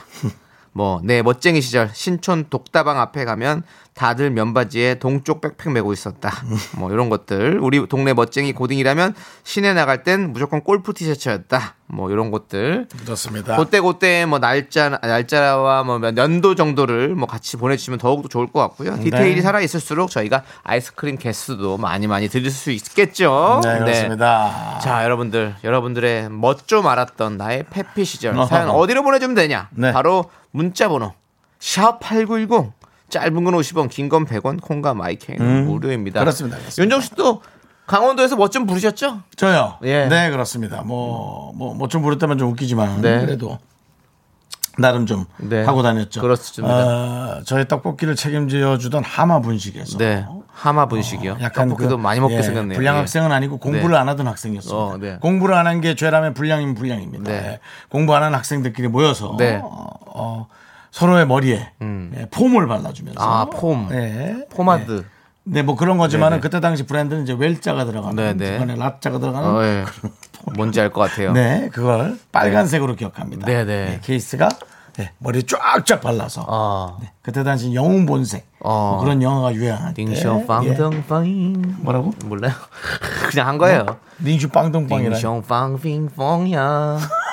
[0.78, 3.64] 뭐 내 멋쟁이 시절 신촌 독다방 앞에 가면
[3.98, 6.32] 다들 면바지에 동쪽 백팩 메고 있었다
[6.78, 12.32] 뭐 이런 것들 우리 동네 멋쟁이 고딩이라면 시내 나갈 땐 무조건 골프 티셔츠였다 뭐 이런
[12.32, 13.56] 것들 그렇습니다.
[13.56, 18.98] 그때 그때 뭐 날짜 날짜와 뭐 연도 정도를 뭐 같이 보내주시면 더욱더 좋을 것 같고요.
[19.00, 19.42] 디테일이 네.
[19.42, 23.62] 살아 있을수록 저희가 아이스크림 개수도 많이 많이 드릴 수 있겠죠.
[23.64, 24.80] 네, 그렇습니다.
[24.82, 28.36] 자, 여러분들, 여러분들의 멋 좀 알았던 나의 페피 시절.
[28.48, 29.70] 사연 어디로 보내주면 되냐?
[29.72, 29.94] 네.
[29.94, 31.14] 바로 문자번호
[31.60, 32.74] 샵 #8910
[33.10, 36.20] 짧은 건 50원, 긴 건 100원, 콩과 마이케이는 음, 무료입니다.
[36.20, 36.84] 그렇습니다, 그렇습니다.
[36.84, 37.42] 윤정 씨도
[37.86, 39.22] 강원도에서 멋 좀 부르셨죠?
[39.38, 39.78] 저요.
[39.84, 40.08] 예.
[40.08, 40.82] 네, 그렇습니다.
[40.82, 43.02] 뭐, 뭐, 뭐좀 부르다면 좀 웃기지만.
[43.02, 43.22] 네.
[43.22, 43.58] 그래도.
[44.80, 45.64] 나름 좀 네.
[45.64, 46.22] 하고 다녔죠.
[46.22, 46.76] 그렇습니다.
[46.76, 49.98] 어, 저희 떡볶이를 책임져 주던 하마 분식에서.
[49.98, 51.32] 네, 하마 분식이요.
[51.32, 52.76] 어, 약간 떡볶이도 그, 많이 먹게 예, 생겼네요.
[52.78, 53.00] 불량 예.
[53.00, 53.98] 학생은 아니고 공부를 네.
[53.98, 54.78] 안 하던 학생이었습니다.
[54.78, 55.18] 어, 네.
[55.20, 57.24] 공부를 안 한 게 죄라면 불량이면 불량입니다.
[57.24, 57.38] 네.
[57.38, 57.60] 예.
[57.90, 59.60] 공부 안 하는 학생들끼리 모여서 네.
[59.64, 60.48] 어, 어,
[60.92, 61.70] 서로의 머리에
[62.16, 63.90] 예, 폼을 발라주면서 아, 폼.
[63.92, 64.46] 예.
[64.50, 65.06] 포마드.
[65.44, 66.42] 네, 뭐 그런 거지만은 네네.
[66.42, 68.38] 그때 당시 브랜드는 이제 웰자가 들어가는.
[68.38, 69.86] 중간에 랏자가 들어가는 어, 예.
[70.56, 71.32] 뭔지 알 것 같아요.
[71.34, 73.46] 네, 그걸 빨간색으로 기억합니다.
[73.46, 73.66] 네네.
[73.66, 74.50] 네, 케이스가
[74.98, 78.94] 네, 머리 쫙쫙 발라서 아, 네, 그때 당시 영웅 본색 어.
[78.96, 80.46] 뭐 그런 영화가 유행할 때 예.
[80.48, 82.14] 빵덩빵 뭐라고?
[82.26, 82.54] 몰라요?
[83.30, 83.86] 그냥 한 거예요.
[84.20, 85.14] 닝슈 빵동빵이라.
[85.16, 86.98] 딩쇼 빵핑뽕야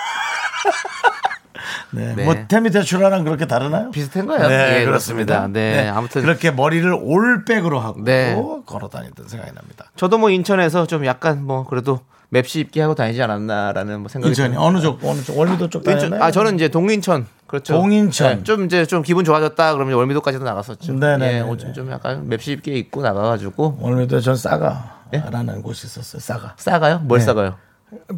[1.95, 2.15] 네.
[2.15, 2.25] 네.
[2.25, 3.91] 뭐 태미 대출하랑 그렇게 다르나요?
[3.91, 4.49] 비슷한 거예요.
[4.49, 5.35] 네, 예, 그렇습니다.
[5.47, 5.49] 그렇습니다.
[5.49, 8.35] 네, 아무튼 그렇게 머리를 올백으로 하고 네.
[8.67, 9.87] 걸어 다녔던 생각이 납니다.
[9.97, 14.57] 저도 뭐 인천에서 좀 약간 뭐 그래도 맵시 입게 하고 다니지 않았나라는 뭐 생각이 인천이.
[14.57, 16.23] 어느 쪽 어느 쪽 월미도 쪽 다녔나요?
[16.23, 17.75] 아 저는 이제 동인천 그렇죠.
[17.75, 18.39] 동인천.
[18.39, 20.95] 네, 좀 이제 좀 기분 좋아졌다 그러면 월미도까지도 나갔었죠.
[20.95, 21.35] 네네네네.
[21.37, 26.21] 예, 옷 좀 약간 맵시 입게 입고 나가가지고 월미도 전 싸가라는 곳이 있었어요.
[26.21, 26.55] 싸가.
[26.57, 26.99] 싸가요?
[27.05, 27.27] 뭘 네.
[27.27, 27.55] 싸가요?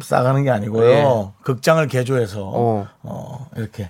[0.01, 0.89] 싸가는 게 아니고요.
[0.89, 1.05] 예.
[1.43, 2.87] 극장을 개조해서 어.
[3.03, 3.89] 어, 이렇게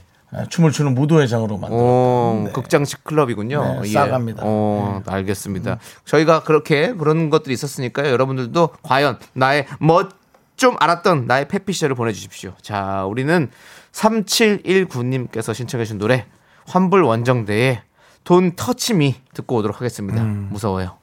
[0.50, 2.52] 춤을 추는 무도회장으로 만들었 오, 네.
[2.52, 3.82] 극장식 클럽이군요.
[3.82, 4.44] 네, 싸갑니다.
[4.46, 5.80] 어, 알겠습니다.
[6.06, 8.12] 저희가 그렇게 그런 것들이 있었으니까요.
[8.12, 10.18] 여러분들도 과연 나의 멋
[10.58, 12.54] 좀 알았던 나의 페피 시절을 보내주십시오.
[12.62, 13.50] 자, 우리는
[13.92, 16.26] 3719님께서 신청해주신 노래
[16.66, 17.82] 환불 원정대의
[18.24, 20.22] 돈 터치미 듣고 오도록 하겠습니다.
[20.22, 20.50] 음.
[20.52, 20.98] 무서워요.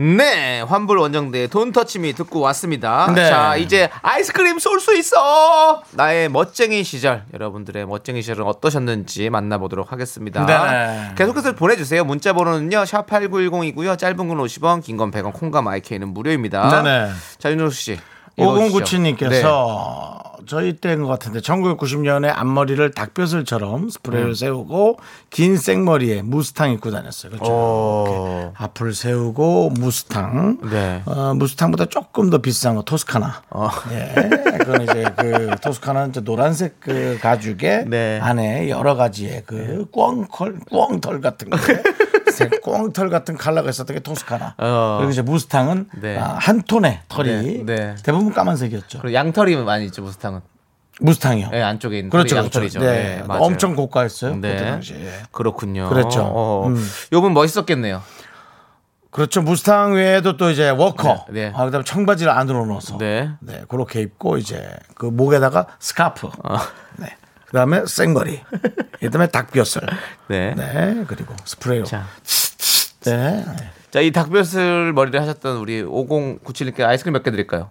[0.00, 3.12] 네, 환불 원정대의 돈 터치미 듣고 왔습니다.
[3.12, 3.28] 네.
[3.28, 5.82] 자, 이제 아이스크림 쏠 수 있어!
[5.90, 10.46] 나의 멋쟁이 시절, 여러분들의 멋쟁이 시절은 어떠셨는지 만나보도록 하겠습니다.
[10.46, 11.14] 네.
[11.16, 12.04] 계속해서 보내주세요.
[12.04, 13.98] 문자 번호는요, 샵 8910이고요.
[13.98, 16.80] 짧은 건 50원, 긴 건 100원, 콩과 마이케이는 무료입니다.
[16.82, 17.10] 네네.
[17.38, 17.98] 자, 윤정수 씨.
[18.38, 24.34] 5097님께서 저희 때인 것 같은데 1990년에 앞머리를 닭뼈슬처럼 스프레이를 음.
[24.34, 24.98] 세우고
[25.30, 27.32] 긴 생머리에 무스탕 입고 다녔어요.
[27.32, 27.52] 그렇죠.
[27.52, 28.52] 오.
[28.56, 30.58] 앞을 세우고 무스탕.
[30.70, 31.02] 네.
[31.04, 33.42] 어, 무스탕보다 조금 더 비싼 거 토스카나.
[33.50, 33.68] 어.
[33.92, 34.14] 예.
[34.58, 38.18] 그건 이제 그 토스카나는 이제 노란색 그 가죽에 네.
[38.20, 41.58] 안에 여러 가지의 그 꽝털 꽝털 같은 거.
[42.38, 44.54] 색 꽝털 같은 컬러가 있었던 게 토스카나.
[44.58, 44.96] 어.
[44.98, 46.18] 그리고 이제 무스탕은 네.
[46.18, 47.94] 아, 한 톤의 털이 네, 네.
[48.02, 49.00] 대부분 까만색이었죠.
[49.00, 50.40] 그리고 양털이 많이 있죠, 무스탕은.
[51.00, 51.50] 무스탕이요.
[51.50, 52.58] 네, 안쪽에 있는 그렇죠, 털이 그렇죠.
[52.58, 52.80] 양털이죠.
[52.80, 53.42] 네, 맞아요.
[53.42, 54.36] 엄청 고가였어요.
[54.36, 54.52] 네.
[54.52, 55.12] 그때 당시에.
[55.30, 55.88] 그렇군요.
[55.88, 56.22] 그렇죠.
[56.22, 56.84] 어, 음.
[57.12, 58.02] 요분 멋있었겠네요.
[59.10, 59.42] 그렇죠.
[59.42, 61.26] 무스탕 외에도 또 이제 워커.
[61.30, 61.52] 네, 네.
[61.54, 62.98] 아, 그다음에 청바지를 안으로 넣어서.
[62.98, 63.30] 네.
[63.40, 66.26] 네, 그렇게 입고 이제 그 목에다가 스카프.
[66.26, 66.56] 어.
[66.96, 67.16] 네.
[67.48, 68.40] 그 다음에 생머리.
[69.00, 69.80] 그 다음에 닭벼슬.
[70.28, 70.54] 네.
[70.54, 71.04] 네.
[71.08, 71.86] 그리고 스프레이로.
[71.86, 72.06] 자,
[73.04, 73.44] 네.
[73.90, 77.70] 자, 이 닭벼슬 머리를 하셨던 우리 5097님께 아이스크림 몇 개 드릴까요?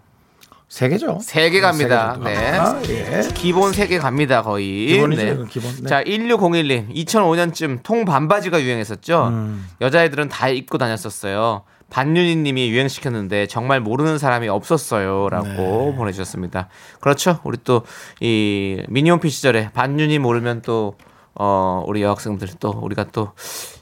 [0.67, 1.19] 세 개죠.
[1.21, 2.17] 세 개 갑니다.
[2.17, 2.35] 세 개.
[2.35, 2.57] 네.
[2.57, 3.21] 아, 예.
[3.35, 4.87] 기본 세 개 갑니다, 거의.
[4.87, 5.45] 기본이죠, 네.
[5.49, 5.75] 기본.
[5.81, 5.87] 네.
[5.87, 6.93] 자, 1601님.
[6.93, 9.27] 2005년쯤 통 반바지가 유행했었죠.
[9.27, 9.67] 음.
[9.79, 11.61] 여자애들은 다 입고 다녔었어요.
[11.89, 15.29] 반윤희 님이 유행시켰는데 정말 모르는 사람이 없었어요.
[15.29, 15.95] 라고 네.
[15.95, 16.69] 보내주셨습니다.
[16.99, 17.39] 그렇죠.
[17.43, 17.83] 우리 또
[18.19, 20.95] 이 미니홈피 시절에 반윤희 모르면 또
[21.35, 23.31] 어, 우리 여학생들 또 우리가 또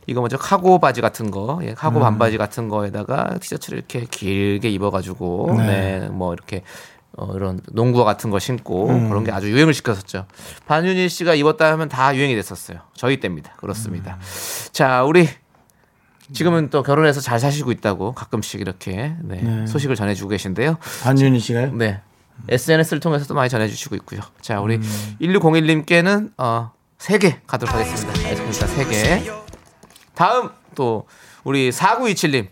[0.07, 0.37] 이거 뭐죠?
[0.37, 2.01] 카고 바지 같은 거, 예, 카고 음.
[2.01, 5.99] 반바지 같은 거에다가 티셔츠를 이렇게 길게 입어가지고, 네.
[5.99, 6.63] 네, 뭐 이렇게
[7.17, 9.07] 어, 이런 농구화 같은 거 신고 음.
[9.07, 10.25] 그런 게 아주 유행을 시켰었죠.
[10.67, 12.79] 반윤희 씨가 입었다 하면 다 유행이 됐었어요.
[12.93, 13.53] 저희 때입니다.
[13.55, 14.15] 그렇습니다.
[14.15, 14.69] 음.
[14.73, 15.29] 자, 우리
[16.33, 19.67] 지금은 또 결혼해서 잘 사시고 있다고 가끔씩 이렇게 네, 네.
[19.67, 20.77] 소식을 전해주고 계신데요.
[21.03, 21.73] 반윤희 씨가요?
[21.73, 22.01] 네.
[22.49, 24.21] SNS를 통해서도 많이 전해주시고 있고요.
[24.41, 25.15] 자, 우리 음.
[25.21, 28.27] 1601님께는 어, 3개 가도록 하겠습니다.
[28.27, 28.67] 알겠습니다.
[28.67, 29.45] 3개.
[30.13, 31.07] 다음 또
[31.43, 32.47] 우리 4927님.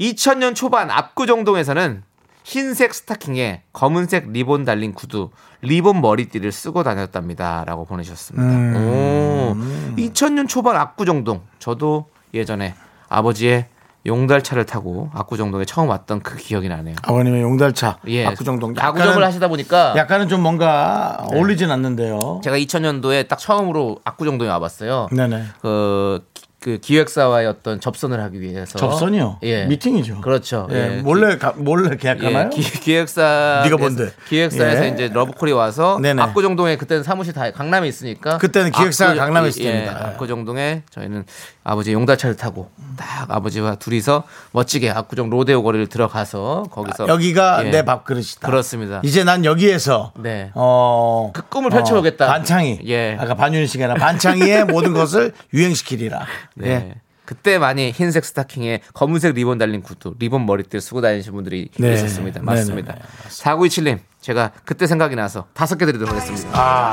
[0.00, 2.02] 2000년 초반 압구정동에서는
[2.42, 5.30] 흰색 스타킹에 검은색 리본 달린 구두,
[5.62, 7.64] 리본 머리띠를 쓰고 다녔답니다.
[7.64, 8.46] 라고 보내주셨습니다.
[8.46, 8.76] 음.
[8.76, 11.42] 오, 2000년 초반 압구정동.
[11.58, 12.74] 저도 예전에
[13.08, 13.66] 아버지의
[14.06, 16.94] 용달차를 타고 압구정동에 처음 왔던 그 기억이 나네요.
[17.04, 17.98] 아버님의 용달차.
[18.08, 18.26] 예.
[18.26, 18.74] 압구정동.
[18.74, 21.38] 약간은- 하시다 보니까 약간은 좀 뭔가 네.
[21.38, 22.40] 어울리진 않는데요.
[22.44, 25.08] 제가 2000년도에 딱 처음으로 압구정동에 와봤어요.
[25.10, 25.44] 네네.
[25.62, 29.40] 그, 기- 그 기획사와의 어떤 접선을 하기 위해서 접선이요?
[29.42, 29.66] 예.
[29.66, 30.22] 미팅이죠.
[30.22, 30.66] 그렇죠.
[30.72, 31.02] 예, 예.
[31.02, 32.48] 몰래 가- 몰래 계약하나요?
[32.56, 34.10] 예, 기,획사 네가 뭔데?
[34.30, 34.88] 기획사에서 예.
[34.88, 36.22] 이제 러브콜이 와서 네네.
[36.22, 39.92] 압구정동에 그때는 사무실 다 강남에 있으니까 그때는 기획사가 압구- 강남에 예, 있을 때입니다.
[39.92, 41.26] 예, 압구정동에 저희는
[41.64, 47.70] 아버지 용달차를 타고 딱 아버지와 둘이서 멋지게 압구정 로데오 거리를 들어가서 거기서 여기가 예.
[47.70, 48.46] 내 밥그릇이다.
[48.48, 49.02] 그렇습니다.
[49.04, 50.50] 이제 난 여기에서 네.
[50.54, 52.26] 어, 그 꿈을 펼쳐오겠다.
[52.26, 52.80] 반창이.
[52.86, 53.18] 예.
[53.20, 56.24] 아까 반윤희 씨가 아니라 반창이의 모든 것을 유행시키리라.
[56.54, 56.68] 네.
[56.68, 56.94] 예.
[57.24, 61.94] 그때 많이 흰색 스타킹에 검은색 리본 달린 구두, 리본 머리띠를 쓰고 다니신 분들이 네.
[61.94, 62.40] 있었습니다.
[62.40, 62.92] 네, 맞습니다.
[62.94, 66.50] 네, 4927님, 제가 그때 생각이 나서 다섯 개 드리도록 하겠습니다.
[66.52, 66.92] 아.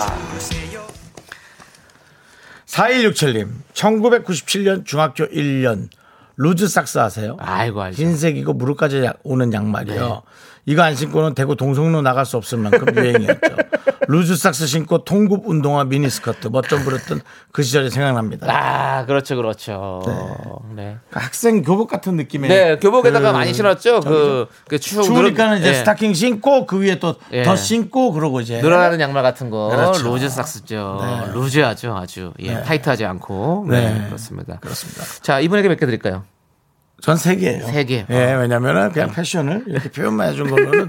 [2.65, 5.89] 4167님, 1997년 중학교 1년
[6.37, 7.35] loose socks 아세요?
[7.39, 8.01] 아이고, 알죠.
[8.01, 10.23] 흰색이고 무릎까지 야- 오는 양말이요.
[10.65, 13.55] 이거 안 신고는 대구 동성로 나갈 수 없을 만큼 유행이었죠.
[14.07, 17.21] loose socks 신고 통굽 운동화 미니스커트 멋좀 부렸던
[17.51, 18.47] 그 시절이 생각납니다.
[18.49, 20.01] 아, 그렇죠, 그렇죠.
[20.75, 20.97] 네.
[21.11, 23.99] 학생 교복 같은 느낌의 네, 교복에다가 그 많이 신었죠.
[24.01, 25.73] 그, 그 추, 추우니까는 이제 예.
[25.75, 27.55] 스타킹 신고 그 위에 또더 예.
[27.55, 30.03] 신고 그러고 이제 늘어나는 양말 같은 거 그렇죠.
[30.03, 30.99] loose socks죠.
[31.01, 31.33] 네.
[31.33, 32.33] 루즈하죠, 아주.
[32.39, 32.63] 예, 네.
[32.63, 33.65] 타이트하지 않고.
[33.69, 34.05] 네, 네.
[34.07, 34.57] 그렇습니다.
[34.59, 35.03] 그렇습니다.
[35.21, 36.23] 자, 이분에게 몇 개 드릴까요?
[37.01, 37.65] 전세 개예요.
[37.65, 38.05] 세 개.
[38.09, 40.87] 예, 왜냐면은 그냥 패션을 이렇게 표현만 해준 거면은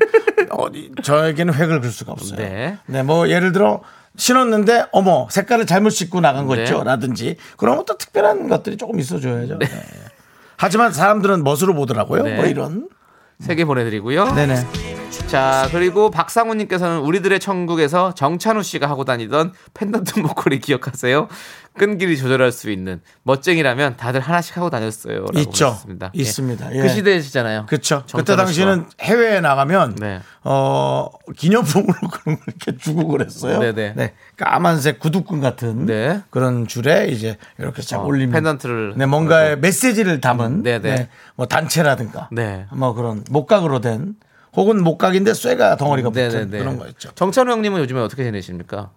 [0.52, 2.36] 어디 저에게는 획을 그을 수가 없어요.
[2.38, 2.78] 네.
[2.86, 3.82] 네, 뭐 예를 들어
[4.16, 6.62] 신었는데 어머 색깔을 잘못 씻고 나간 거 네.
[6.62, 9.58] 있죠, 라든지 그런 또 특별한 것들이 조금 있어줘야죠.
[9.58, 9.66] 네.
[10.56, 12.22] 하지만 사람들은 멋으로 보더라고요.
[12.22, 12.36] 네.
[12.36, 12.88] 뭐 이런.
[13.40, 14.34] 세 개 보내드리고요.
[14.34, 14.54] 네네.
[15.26, 21.26] 자, 그리고 박상우님께서는 우리들의 천국에서 정찬우 씨가 하고 다니던 펜던트 목걸이 기억하세요?
[21.74, 25.24] 끈기를 조절할 수 있는 멋쟁이라면 다들 하나씩 하고 다녔어요.
[25.36, 25.72] 있죠.
[25.72, 26.12] 보내주셨습니다.
[26.14, 26.20] 예.
[26.20, 26.74] 있습니다.
[26.74, 26.80] 예.
[26.82, 27.66] 그 시대시잖아요.
[27.66, 28.04] 그렇죠.
[28.14, 30.20] 그때 당시는 해외에 나가면 네.
[30.44, 33.58] 어 기념품으로 그런 걸 이렇게 주고 그랬어요.
[33.60, 33.94] 네네.
[33.96, 34.12] 네.
[34.36, 36.22] 까만색 구두끈 같은 네.
[36.30, 40.94] 그런 줄에 이제 이렇게 쫙 어, 올리면 펜던트를 네, 뭔가의 메시지를 담은 네네.
[40.94, 42.66] 네, 뭐 단체라든가 네.
[42.72, 44.14] 뭐 그런 목각으로 된
[44.54, 46.58] 혹은 목각인데 쇠가 덩어리가 붙은 네네네.
[46.58, 47.12] 그런 거였죠.
[47.14, 48.90] 정찬우 형님은 요즘에 어떻게 지내십니까?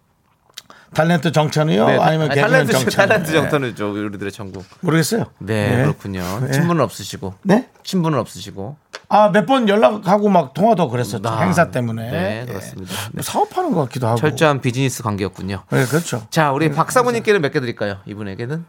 [0.94, 1.88] 탤런트 정찬우요?
[1.88, 3.10] 네, 아니면 아니, 개그맨 탤런트, 정찬우?
[3.10, 3.34] 탤런트 네.
[3.34, 3.92] 정찬우죠.
[3.92, 4.64] 우리들의 천국.
[4.82, 5.26] 모르겠어요.
[5.40, 6.22] 네, 그렇군요.
[6.42, 6.52] 네.
[6.52, 7.34] 친분은 없으시고.
[7.44, 7.68] 네?
[7.84, 8.78] 친분은 없으시고.
[9.10, 11.28] 아, 몇 번 연락하고 막 통화도 그랬었죠.
[11.30, 12.12] 아, 행사 때문에.
[12.12, 12.46] 네, 예.
[12.46, 12.94] 그렇습니다.
[13.12, 14.18] 뭐 사업하는 것 같기도 하고.
[14.18, 15.64] 철저한 비즈니스 관계였군요.
[15.70, 16.26] 네, 그렇죠.
[16.30, 17.98] 자, 우리 박사모님께는 몇 개 드릴까요?
[18.06, 18.66] 이분에게는?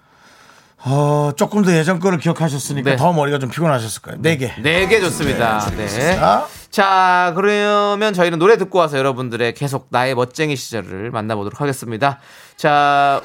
[0.85, 2.97] 어, 조금 더 예전 거를 기억하셨으니까 네.
[2.97, 4.19] 더 머리가 좀 피곤하셨을 거예요.
[4.21, 4.53] 네 개.
[4.61, 5.59] 네 개 좋습니다.
[5.77, 6.17] 네.
[6.17, 12.21] 자, 자, 그러면 저희는 노래 듣고 와서 여러분들의 계속 나의 멋쟁이 시절을 만나보도록 하겠습니다.
[12.57, 13.21] 자,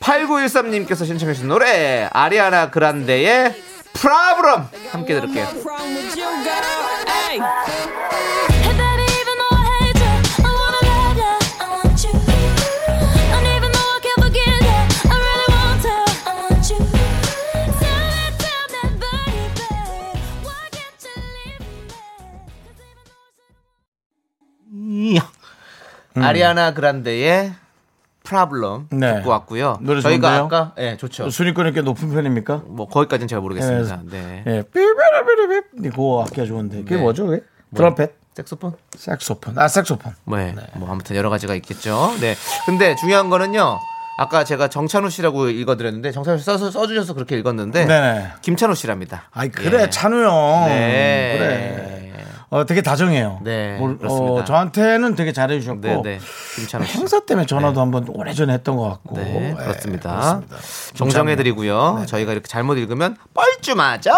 [0.00, 3.54] 8913님께서 신청해주신 노래, 아리아나 그란데의
[3.94, 5.46] 프라브럼 함께 들을게요.
[26.16, 27.52] 아리아나 그란데의
[28.22, 29.16] 프라블럼 네.
[29.16, 29.78] 듣고 왔고요.
[29.82, 30.44] 노래 저희가 좋은데요?
[30.46, 31.28] 아까 예, 좋죠.
[31.28, 32.62] 순위권이 꽤 높은 편입니까?
[32.66, 34.00] 뭐 거기까지는 잘 모르겠습니다.
[34.10, 34.42] 네.
[34.46, 35.82] 예, 삐삐삐삐삐.
[35.82, 36.78] 네, 그거 악기가 좋은데.
[36.78, 37.02] 그게 네.
[37.02, 37.42] 뭐죠, 그게?
[37.74, 38.12] 트럼펫?
[38.34, 38.72] 색소폰?
[38.96, 39.58] 색소폰.
[39.58, 40.14] 아, 색소폰.
[40.26, 40.54] 네.
[40.74, 42.14] 뭐 아무튼 여러 가지가 있겠죠.
[42.20, 42.34] 네.
[42.66, 43.78] 근데 중요한 거는요.
[44.16, 48.28] 아까 제가 정찬우 씨라고 읽어드렸는데 정찬우 씨 써서 써주셔서 그렇게 읽었는데 네네.
[48.42, 49.24] 김찬우 씨랍니다.
[49.32, 49.90] 아이, 그래, 예.
[49.90, 50.66] 찬우 형.
[50.68, 51.36] 네.
[51.38, 52.03] 그래.
[52.54, 53.40] 어, 되게 다정해요.
[53.42, 54.32] 네, 뭘- 그렇습니다.
[54.32, 55.80] 어, 저한테는 되게 잘해주셨고.
[55.80, 56.18] 네, 네.
[56.84, 59.16] 행사 때문에 전화도 한번 오래전에 했던 것 같고.
[59.16, 60.40] 네, 예, 그렇습니다.
[60.46, 60.56] 그렇습니다.
[60.94, 62.04] 정정해드리고요.
[62.06, 64.12] 저희가 이렇게 잘못 읽으면 뻘쭘하죠?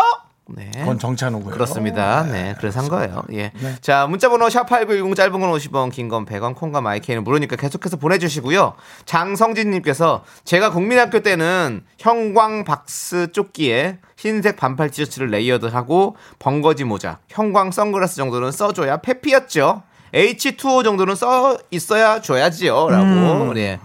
[0.49, 0.70] 네.
[0.72, 1.53] 그건 정찬우고요.
[1.53, 2.22] 그렇습니다.
[2.22, 3.24] 네, 그래서 한 거예요.
[3.32, 3.53] 예.
[3.80, 8.74] 자, 문자번호 샵8910 짧은 건 50원, 긴 건 100원, 콩과 마이크는 무료니까 계속해서 보내주시고요.
[9.07, 18.14] 장성진님께서 제가 국민학교 때는 형광 박스 조끼에 흰색 반팔 티셔츠를 layered하고 벙거지 모자, 형광 선글라스
[18.16, 19.83] 정도는 써줘야 패피였죠.
[20.14, 22.88] H2O 정도는 써 있어야 줘야지요.
[22.88, 23.05] 라고.
[23.05, 23.55] 음.
[23.55, 23.80] 네.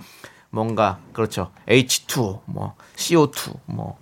[0.51, 1.51] 뭔가, 그렇죠.
[1.67, 3.97] H2O, 뭐, CO2, 뭐,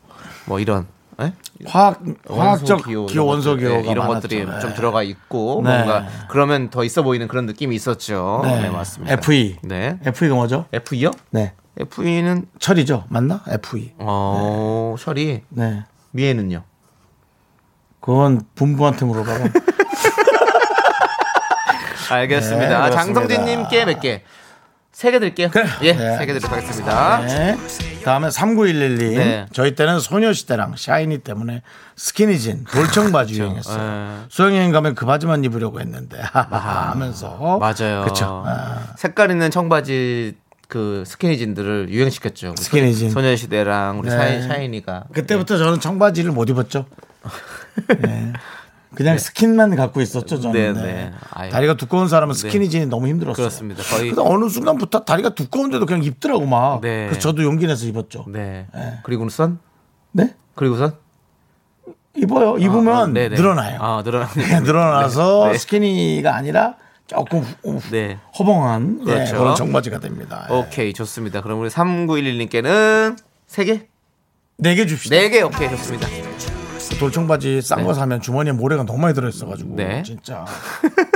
[0.46, 0.88] 뭐 이런
[1.22, 1.34] 예?
[1.66, 4.62] 화학 화학적 기호, 기호 원소 기호가 네, 이런 것들이 많았죠.
[4.62, 4.76] 좀 네.
[4.76, 5.84] 들어가 있고 네.
[5.84, 8.42] 뭔가 그러면 더 있어 보이는 그런 느낌이 있었죠.
[8.44, 8.70] 네, 네.
[8.70, 9.14] 맞습니다.
[9.16, 9.58] FE.
[9.64, 10.00] 네.
[10.06, 10.66] FE가 뭐죠?
[10.72, 11.12] FE요?
[11.32, 11.54] 네.
[11.78, 13.06] FE는 철이죠.
[13.10, 13.42] 맞나?
[13.48, 13.94] FE.
[14.00, 15.84] 어, 셜이 네.
[16.12, 16.64] 미에는요.
[18.00, 19.46] 그건 분부한테 물어봐라.
[22.12, 22.68] 알겠습니다.
[22.68, 22.90] 네, 그렇습니다.
[22.92, 24.24] 장성진님께 몇 개?
[25.00, 25.50] 세 개 드릴게요.
[25.84, 26.18] 예, 네.
[26.18, 27.22] 세개 드리도록 하겠습니다.
[27.22, 27.58] 네.
[28.04, 29.16] 다음에 3911님.
[29.18, 29.46] 네.
[29.54, 31.62] 저희 때는 소녀시대랑 샤이니 때문에
[31.96, 33.78] 스키니진, 돌청 바지 유행했어요.
[33.78, 34.18] 네.
[34.28, 38.02] 수학여행 가면 그 바지만 입으려고 했는데 하면서 맞아요.
[38.02, 38.44] 그렇죠.
[38.98, 40.36] 색깔 있는 청바지
[40.68, 42.56] 그 스키니진들을 유행시켰죠.
[42.58, 43.10] 스키니진.
[43.12, 44.18] 소녀시대랑 우리 네.
[44.18, 45.06] 샤이, 샤이니가.
[45.14, 46.86] 그때부터 저는 청바지를 못 입었죠.
[48.02, 48.34] 네.
[49.00, 50.52] 그냥 스킨만 갖고 있었죠, 저는.
[50.52, 51.12] 네, 네.
[51.42, 51.50] 네.
[51.50, 52.40] 다리가 두꺼운 사람은 네.
[52.42, 53.34] 스키니진이 너무 힘들었어요.
[53.36, 53.82] 그렇습니다.
[53.84, 56.82] 거의 근데 어느 순간부터 다리가 두꺼운데도 그냥 입더라고 막.
[56.82, 57.06] 네.
[57.06, 58.26] 그래서 저도 용기 내서 입었죠.
[58.28, 58.68] 네.
[59.04, 59.60] 그리고선
[60.12, 60.36] 네?
[60.56, 60.96] 그리고선
[62.18, 62.58] 입어요.
[62.58, 63.06] 입으면 아.
[63.08, 63.78] 늘어나요.
[63.82, 64.28] 아, 늘어나요.
[64.34, 65.52] 그냥 늘어나서 네.
[65.54, 65.58] 네.
[65.58, 66.76] 스키니가 아니라
[67.08, 68.18] 조금 후- 네.
[68.38, 69.38] 허봉한 예, 그렇죠.
[69.38, 70.46] 그런 청바지가 됩니다.
[70.52, 70.54] 예.
[70.54, 71.40] 오케이, 좋습니다.
[71.42, 73.88] 그럼 우리 3911님께는 세 개?
[74.58, 75.16] 네개 줍시다.
[75.16, 76.06] 네 개, 오케이, 좋습니다.
[76.98, 80.04] 돌청바지 싼 거 사면 주머니에 모래가 너무 많이 들어있어가지고 네.
[80.04, 80.46] 진짜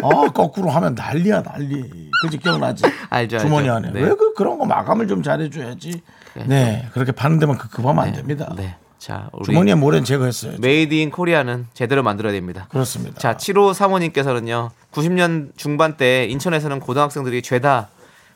[0.01, 1.83] 아 거꾸로 하면 난리야 난리.
[2.23, 2.83] 그지 기억나지?
[3.09, 3.87] 알죠, 주머니 알죠.
[3.89, 4.05] 안에 네.
[4.07, 6.01] 왜 그 그런 거 마감을 좀 잘해줘야지.
[6.47, 8.53] 네, 그렇게 파는 데만 급급하면 안 됩니다.
[8.55, 8.75] 네.
[8.97, 10.53] 자, 우리 주머니에 모래는 제거했어요.
[10.59, 12.67] made in Korea는 제대로 만들어야 됩니다.
[12.69, 13.19] 그렇습니다.
[13.19, 14.71] 자, 7호 사모님께서는요.
[14.93, 17.89] 90년 중반 때 인천에서는 고등학생들이 죄다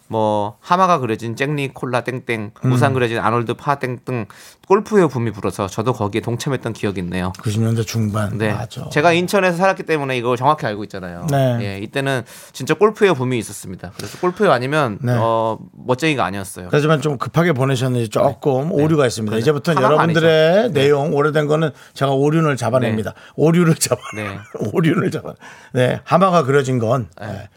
[0.09, 2.71] 뭐 하마가 그려진 잭리 콜라 땡땡, 음.
[2.71, 4.27] 우산 그려진 아놀드 파 땡땡
[4.67, 7.31] 골프웨어 붐이 불어서 저도 거기에 동참했던 기억이 있네요.
[7.37, 8.53] 90년대 중반 네.
[8.53, 8.89] 맞아.
[8.89, 11.25] 제가 인천에서 살았기 때문에 이걸 정확히 알고 있잖아요.
[11.29, 11.57] 네.
[11.61, 13.91] 예, 이때는 진짜 골프웨어 붐이 있었습니다.
[13.95, 15.13] 그래서 골프웨어 아니면 네.
[15.15, 16.67] 어, 멋쟁이가 아니었어요.
[16.71, 19.37] 하지만 좀 급하게 보내셨는지 조금 오류가 있습니다.
[19.37, 20.73] 이제부터는 하나가 여러분들의 아니죠.
[20.73, 20.81] 네.
[20.81, 23.13] 내용 오래된 거는 제가 오륜을 잡아냅니다.
[23.35, 24.01] 오류를 잡아.
[24.15, 24.37] 네.
[24.73, 25.33] 오륜을 잡아.
[25.73, 27.47] 네, 하마가 그려진 건 예,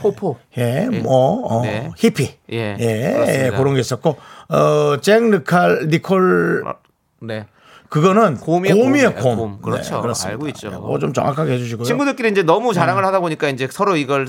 [0.00, 0.36] 포포.
[0.58, 1.90] 예, 뭐 어, 네.
[1.96, 2.34] 히피.
[2.52, 3.46] 예, 예.
[3.46, 4.16] 예, 그런 게 있었고
[4.50, 6.64] 어, 잭 르칼 니콜
[7.22, 7.46] 네.
[7.88, 9.22] 그거는 곰이의 곰이의 곰.
[9.36, 9.36] 곰.
[9.36, 9.60] 곰.
[9.62, 10.00] 그렇죠.
[10.02, 10.32] 그렇습니다.
[10.32, 10.68] 알고 있죠.
[10.70, 11.84] 네, 그거 좀 정확하게 해주시고요.
[11.86, 14.26] 친구들끼리 이제 너무 자랑을 하다 보니까 이제 서로 이걸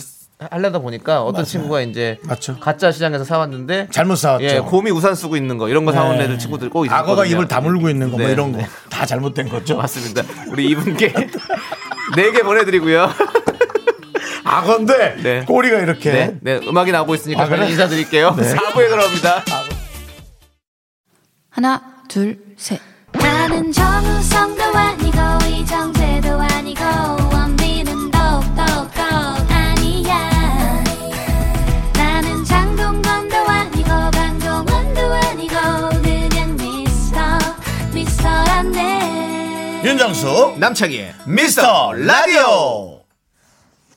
[0.50, 2.58] 하려다 보니까 어떤 친구가 이제 맞죠.
[2.62, 4.46] 가짜 시장에서 사왔는데 잘못 사왔죠.
[4.46, 6.24] 예, 곰이 우산 쓰고 있는 거 이런 거 사온 네.
[6.24, 6.98] 애들 친구들 꼭 있거든요.
[7.04, 8.66] 악어가 입을 다물고 있는 거뭐 네, 이런 거 네.
[8.90, 9.76] 다 잘못된 거죠.
[9.76, 10.24] 맞습니다.
[10.50, 11.14] 우리 이분께
[12.16, 13.10] 네 개 보내드리고요.
[14.50, 15.46] 악어인데 네.
[15.46, 17.58] 꼬리가 이렇게 네, 네, 음악이 나오고 있으니까 아, 그래?
[17.58, 18.36] 저는 인사드릴게요.
[18.36, 18.44] 네.
[18.56, 19.44] 4부에 돌아옵니다.
[21.52, 22.80] 하나, 둘, 셋.
[23.12, 26.84] 나는 정우성도 아니고, 이정재도 아니고,
[27.34, 28.62] 원빈은 더욱더
[29.50, 30.84] 아니야.
[31.96, 35.56] 나는 장동건도 아니고, 강동원도 아니고,
[36.02, 37.20] 그냥 미스터,
[37.94, 39.82] 미스터란데.
[39.84, 42.99] 윤정수 남창희의 미스터 라디오.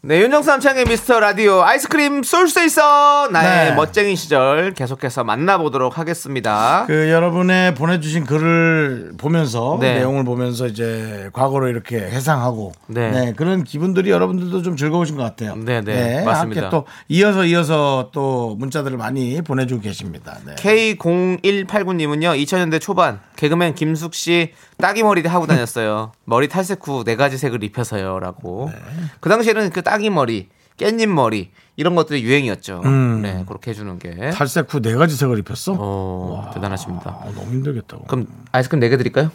[0.05, 3.77] 네, 윤정수 남창의 미스터 라디오 아이스크림 쏠 수 있어 나의 네.
[3.77, 6.83] 멋쟁이 시절 계속해서 만나보도록 하겠습니다.
[6.89, 9.95] 그 여러분의 보내주신 글을 보면서 네.
[9.99, 13.13] 내용을 보면서 이제 과거로 이렇게 해상하고 네.
[13.13, 13.33] 네.
[13.37, 15.55] 그런 기분들이 여러분들도 좀 즐거우신 것 같아요.
[15.55, 16.63] 네, 네, 맞습니다.
[16.63, 20.37] 함께 또 이어서 이어서 또 문자들을 많이 보내주고 계십니다.
[20.45, 20.57] 네.
[20.57, 26.11] K0189님은요, 2000년대 초반, 개그맨 김숙 씨 따기 머리 하고 다녔어요.
[26.25, 28.19] 머리 탈색 후 네 가지 색을 입혀서요.
[28.19, 28.71] 라고.
[28.73, 28.81] 네.
[29.21, 32.81] 그 당시에는 그 따기 머리, 깻잎 머리, 이런 것들이 유행이었죠.
[32.87, 33.21] 음.
[33.21, 34.31] 네, 그렇게 해주는 게.
[34.31, 35.77] 탈색 후 네 가지 색을 입혔어?
[35.79, 37.19] 어, 대단하십니다.
[37.21, 38.05] 아, 너무 힘들겠다고.
[38.05, 39.31] 그럼 아이스크림 4개 드릴까요?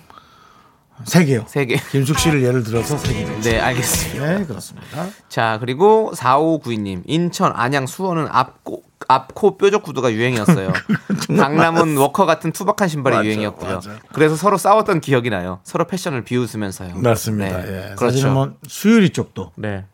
[1.06, 1.46] 세 개요.
[1.46, 1.80] 3개.
[1.92, 3.26] 김숙 씨를 예를 들어서 세 개.
[3.42, 4.38] 네, 알겠습니다.
[4.40, 5.08] 네, 그렇습니다.
[5.30, 7.04] 자, 그리고 4592님.
[7.06, 10.74] 인천, 안양, 수원은 앞코, 앞코 뾰족 구두가 유행이었어요.
[11.38, 13.76] 강남은 워커 같은 투박한 신발이 맞아, 유행이었고요.
[13.76, 13.92] 맞아.
[14.12, 15.60] 그래서 서로 싸웠던 기억이 나요.
[15.64, 16.96] 서로 패션을 비웃으면서요.
[16.96, 17.62] 맞습니다.
[17.62, 17.96] 네, 예.
[17.96, 18.32] 그렇죠.
[18.34, 19.86] 뭐 수유리 쪽도 네.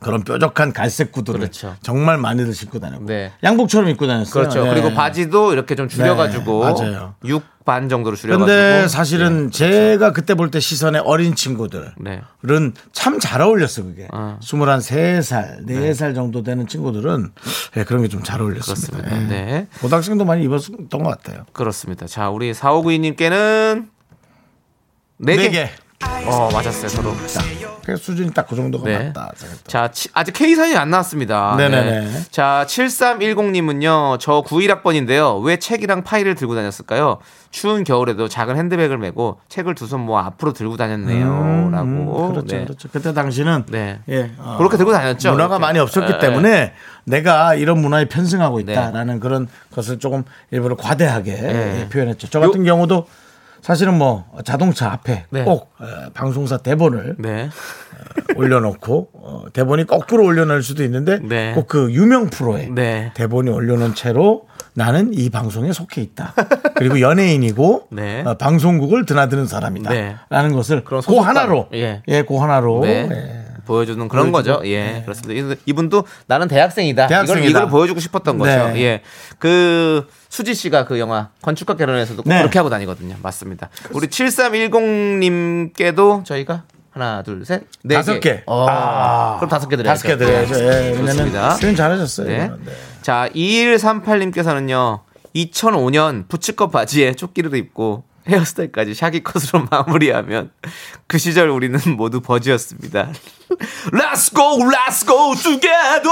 [0.00, 1.76] 그런 뾰족한 갈색 구두를 그렇죠.
[1.82, 3.32] 정말 많이들 신고 다녔고 네.
[3.42, 4.32] 양복처럼 입고 다녔어요.
[4.32, 4.64] 그렇죠.
[4.64, 4.70] 네.
[4.70, 7.14] 그리고 바지도 이렇게 좀 줄여가지고 네, 맞아요.
[7.24, 8.44] 6반 정도로 줄여가지고.
[8.46, 9.58] 근데 사실은 네,
[9.96, 12.20] 제가 그때 볼 때 시선의 어린 친구들은 네.
[12.92, 14.08] 참잘 어울렸어 그게.
[14.12, 14.38] 어.
[14.42, 17.32] 스물한 세 살, 네살 정도 되는 친구들은
[17.78, 18.98] 예, 그런 게 좀 잘 어울렸습니다.
[18.98, 19.16] 그렇습니다.
[19.22, 19.28] 예.
[19.28, 19.66] 네.
[19.80, 21.44] 고등학생도 많이 입었던 것 같아요.
[21.54, 22.06] 그렇습니다.
[22.06, 23.86] 자, 우리 4592님께는
[25.22, 25.36] 4개.
[25.36, 25.70] 네 개.
[26.26, 27.14] 어, 맞았어요, 서로.
[27.84, 29.06] 그 수준이 딱 그 정도가 네.
[29.06, 29.32] 맞다.
[29.66, 31.54] 자, 치- 아직 K 사연이 안 나왔습니다.
[31.56, 32.22] 네네 네.
[32.30, 35.40] 자, 7310님은요, 저 91학번인데요.
[35.42, 37.18] 왜 책이랑 파일을 들고 다녔을까요?
[37.50, 41.26] 추운 겨울에도 작은 핸드백을 메고 책을 두 손 모아 앞으로 들고 다녔네요.
[41.26, 42.28] 음, 라고.
[42.32, 42.64] 그렇죠, 네.
[42.64, 42.88] 그렇죠.
[42.90, 44.00] 그때 당시는 네.
[44.08, 45.30] 예, 어, 그렇게 들고 다녔죠.
[45.32, 45.60] 문화가 이렇게.
[45.60, 46.72] 많이 없었기 예, 때문에
[47.04, 48.72] 내가 이런 문화에 편승하고 네.
[48.72, 51.80] 있다라는 그런 것을 조금 일부러 과대하게 예.
[51.82, 52.28] 예, 표현했죠.
[52.30, 53.06] 저 같은 경우도
[53.64, 55.42] 사실은 뭐 자동차 앞에 네.
[55.42, 57.48] 꼭 어, 방송사 대본을 네.
[58.36, 61.54] 올려놓고 어, 대본이 거꾸로 올려놓을 수도 있는데 네.
[61.54, 63.10] 꼭그 유명 프로에 네.
[63.14, 66.34] 대본이 올려놓은 채로 나는 이 방송에 속해 있다.
[66.74, 68.22] 그리고 연예인이고 네.
[68.26, 69.88] 어, 방송국을 드나드는 사람이다.
[69.88, 70.14] 네.
[70.28, 71.00] 라는 것을 그.
[71.00, 72.02] 하나로 예.
[72.06, 73.08] 예, 그 하나로 네.
[73.10, 73.43] 예.
[73.66, 74.58] 보여주는 그런 보여주고.
[74.58, 74.68] 거죠.
[74.68, 75.56] 예, 그렇습니다.
[75.66, 77.06] 이분도 나는 대학생이다.
[77.06, 77.48] 대학생이다.
[77.48, 78.68] 이걸, 이걸 보여주고 싶었던 거죠.
[78.68, 78.82] 네.
[78.82, 79.02] 예,
[79.38, 82.38] 그 수지 씨가 그 영화 건축가 결혼에서도 꼭 네.
[82.38, 83.16] 그렇게 하고 다니거든요.
[83.22, 83.70] 맞습니다.
[83.92, 88.42] 우리 7310님께도 저희가 하나, 둘, 셋, 네 다섯 개.
[88.46, 89.36] 어, 아.
[89.38, 90.02] 그럼 다섯 개 드려야죠.
[90.02, 90.54] 다섯 개 드려야죠.
[90.60, 91.56] 예, 왜냐면 좋습니다.
[91.56, 92.28] 표현 잘하셨어요.
[92.28, 92.50] 네.
[92.64, 92.72] 네.
[93.02, 95.00] 자, 2138님께서는요.
[95.34, 100.50] 2005년 부츠컷 바지에 조끼를 입고 헤어스타일까지 샤기 컷으로 마무리하면
[101.06, 103.12] 그 시절 우리는 모두 버즈였습니다.
[103.92, 106.10] Let's go, let's go together.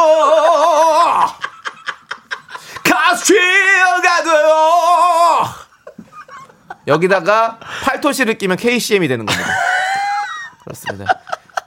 [2.85, 5.63] 가스가 돼요.
[6.87, 9.49] 여기다가 팔토시를 끼면 KCM이 되는 겁니다.
[10.65, 11.07] 그렇습니다.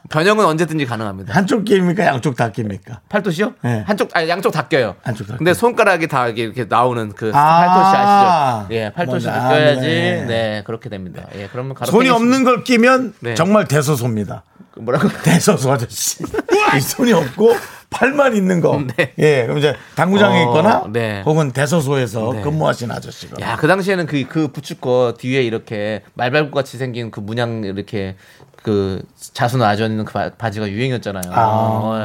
[0.09, 1.33] 변형은 언제든지 가능합니다.
[1.33, 2.05] 한쪽 끼입니까?
[2.05, 3.01] 양쪽 다 끼입니까?
[3.09, 3.53] 팔토시요?
[3.63, 3.83] 네.
[3.87, 4.95] 한쪽 아니 양쪽 다 껴요.
[5.03, 5.53] 한쪽 다 근데 껴요.
[5.55, 7.65] 손가락이 다 이렇게, 이렇게 나오는 그 아.
[7.65, 8.73] 팔토시 아시죠?
[8.75, 9.79] 예, 팔토시도 뭔지 껴야지.
[9.81, 10.25] 아네.
[10.25, 10.63] 네.
[10.65, 11.23] 그렇게 됩니다.
[11.35, 13.33] 예, 그러면 가로 손이 없는 걸 끼면 네.
[13.33, 14.43] 정말 대소소입니다.
[14.71, 15.07] 그 뭐라고?
[15.23, 16.23] 대소소 아저씨.
[16.77, 17.55] 이 손이 없고
[17.95, 18.81] 팔만 있는 거.
[18.97, 19.13] 네.
[19.19, 21.21] 예, 그럼 이제 당구장에 어, 있거나 네.
[21.25, 22.41] 혹은 대소소에서 네.
[22.41, 23.37] 근무하신 아저씨가.
[23.39, 28.15] 야, 그 당시에는 그, 그 부츠거 뒤에 이렇게 말발굽 같이 생긴 그 문양 이렇게
[28.63, 29.01] 그
[29.33, 31.31] 자수 나져 있는 그 바, 바지가 유행이었잖아요.
[31.31, 31.41] 아,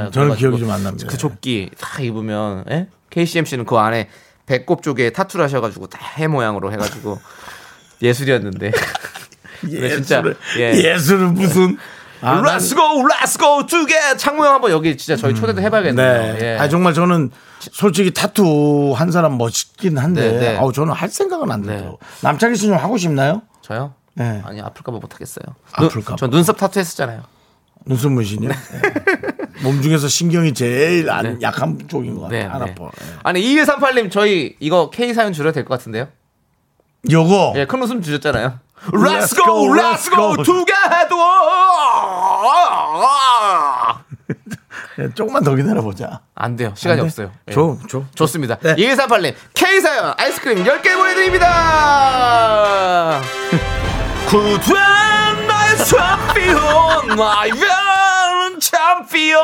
[0.07, 1.09] 어, 저는 기억이 좀 안 납니다.
[1.11, 2.87] 그 조끼 다 입으면 예?
[3.11, 4.09] KCMC는 그 안에
[4.47, 7.19] 배꼽 쪽에 타투를 하셔가지고 다 해 모양으로 해가지고
[8.03, 8.71] 예술이었는데.
[9.61, 10.73] 근데 진짜 예술을, 예.
[10.95, 11.77] 예술은 무슨.
[12.23, 14.17] 아, 난- Let's go, let's go together.
[14.17, 16.35] 창모 형 한번 여기 진짜 저희 초대도 해봐야겠네요.
[16.35, 16.39] 네.
[16.43, 16.59] 예.
[16.59, 20.57] 아 정말 저는 솔직히 타투 한 사람 멋있긴 한데, 네, 네.
[20.59, 21.77] 아우 저는 할 생각은 안 네.
[21.79, 21.99] 들어요.
[22.23, 23.43] 남창희 씨는 하고 싶나요?
[23.63, 23.95] 저요?
[24.15, 24.43] 네.
[24.45, 25.45] 아니 아플까봐 못하겠어요.
[25.73, 26.17] 아플까 봐.
[26.19, 27.23] 저 눈썹 타투 했었잖아요.
[27.87, 28.51] 눈썹 문신이요?
[28.51, 28.57] 네.
[29.63, 32.39] 몸 중에서 신경이 제일 안, 약한 쪽인 것 같아요.
[32.39, 32.71] 네, 안 네.
[32.73, 32.85] 아파.
[32.85, 32.91] 예.
[33.23, 36.09] 아니 2138님 저희 이거 K 사연 줄여도 될 것 같은데요?
[37.11, 38.59] 요거 예, 큰 웃음 주셨잖아요.
[38.93, 40.43] Let's go, let's let's go go.
[40.43, 41.17] together.
[44.99, 46.21] 예, 조금만 더 기다려보자.
[46.35, 46.73] 안 돼요.
[46.77, 47.09] 시간이 안 돼?
[47.09, 47.31] 없어요.
[47.49, 47.53] 예.
[47.53, 48.03] 줘, 줘.
[48.15, 48.57] 좋습니다.
[48.59, 48.75] 네.
[48.77, 51.51] 2138님 K 사연 아이스크림 10개 보내드립니다.
[54.29, 54.75] 구된
[55.47, 57.51] 나의 챔피언 나의
[58.61, 59.43] 챔피언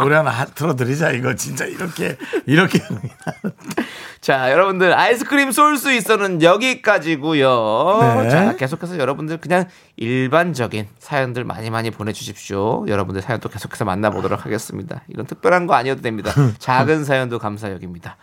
[0.00, 2.80] 노래 하나 하- 틀어드리자 이거 진짜 이렇게 이렇게
[4.20, 7.98] 자, 여러분들 아이스크림 쏠 수 있어는 여기까지고요.
[8.22, 8.30] 네.
[8.30, 12.86] 자, 계속해서 여러분들 그냥 일반적인 사연들 많이 많이 보내주십시오.
[12.88, 15.02] 여러분들 사연도 계속해서 만나보도록 하겠습니다.
[15.08, 16.32] 이런 특별한 거 아니어도 됩니다.
[16.58, 18.16] 작은 사연도 감사 여깁니다.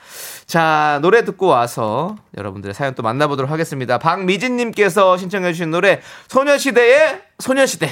[0.48, 4.00] 자, 노래 듣고 와서 여러분들의 사연 또 만나보도록 하겠습니다.
[4.00, 7.92] 박미진님께서 신청해주신 노래 소녀시대의 소녀시대.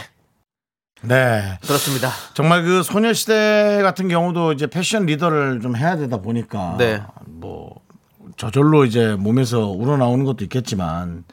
[1.01, 2.09] 네 그렇습니다.
[2.33, 7.01] 정말 그 소녀시대 같은 경우도 이제 패션 리더를 좀 해야 되다 보니까 네.
[7.25, 7.79] 뭐
[8.37, 11.23] 저절로 이제 몸에서 우러나오는 것도 있겠지만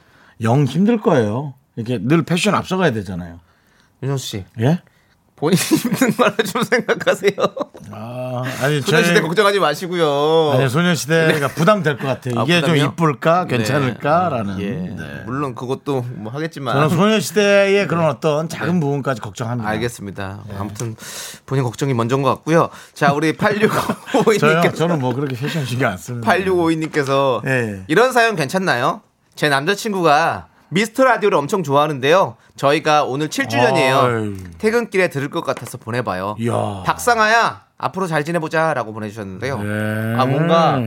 [0.42, 1.54] 영 힘들 거예요.
[1.76, 3.40] 이렇게 늘 패션 앞서가야 되잖아요.
[4.02, 4.80] 윤정수 씨, 예?
[5.36, 7.32] 본인 힘든 거를 좀 생각하세요.
[7.92, 10.52] 아, 아니 소녀시대 저희- 걱정하지 마시고요.
[10.54, 12.40] 아니 소녀시대가 부담될 것 같아요.
[12.40, 12.84] 아, 이게 좀 부담이요?
[12.96, 13.56] 이쁠까 네.
[13.58, 14.60] 괜찮을까라는.
[14.60, 14.70] 예.
[14.70, 15.22] 네.
[15.26, 19.68] 물론 그것도 뭐 하겠지만 저는 소녀시대의 그런 어떤 작은 부분까지 걱정합니다.
[19.70, 20.40] 알겠습니다.
[20.58, 20.96] 아무튼
[21.44, 22.70] 본인 걱정이 먼저인 것 같고요.
[22.94, 24.72] 자, 우리 8652님께서 저요?
[24.74, 26.32] 저는 뭐 그렇게 패션 신경 안 씁니다.
[26.32, 27.82] 8652님께서 예.
[27.88, 29.02] 이런 사연 괜찮나요?
[29.34, 32.36] 제 남자친구가 미스터 라디오를 엄청 좋아하는데요.
[32.56, 33.96] 저희가 오늘 7주년이에요.
[33.98, 34.36] 아유.
[34.58, 36.36] 퇴근길에 들을 것 같아서 보내봐요.
[36.38, 36.82] 이야.
[36.84, 39.58] 박상아야 앞으로 잘 지내보자라고 보내주셨는데요.
[39.62, 40.14] 네.
[40.18, 40.80] 아 뭔가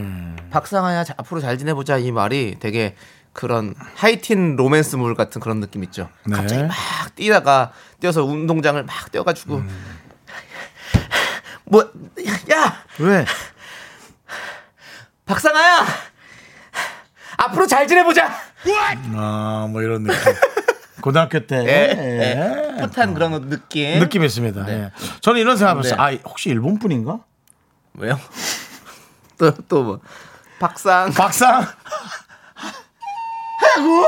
[0.51, 2.95] 박상아야 자- 앞으로 잘 지내보자 이 말이 되게
[3.31, 6.09] 그런 하이틴 로맨스물 같은 그런 느낌 있죠.
[6.25, 6.35] 네.
[6.35, 6.75] 갑자기 막
[7.15, 9.99] 뛰다가 뛰어서 운동장을 막 뛰어가지고 음.
[11.65, 11.83] 뭐
[12.51, 13.25] 야 왜?
[15.25, 15.85] 박상아야
[17.37, 18.29] 앞으로 잘 지내보자.
[19.15, 20.19] 아, 뭐 이런 느낌.
[21.01, 22.85] 고등학교 때 예, 예.
[22.87, 23.99] 풋한 그런 느낌.
[23.99, 24.65] 느낌 있습니다.
[24.65, 24.71] 네.
[24.73, 24.91] 예.
[25.21, 25.95] 저는 이런 생각했어요.
[25.95, 26.01] 네.
[26.01, 27.19] 아, 혹시 일본 분인가?
[27.95, 28.19] 왜요?
[29.39, 29.99] 또 또 뭐
[30.59, 31.61] 박상 박상.
[33.59, 34.05] 하고.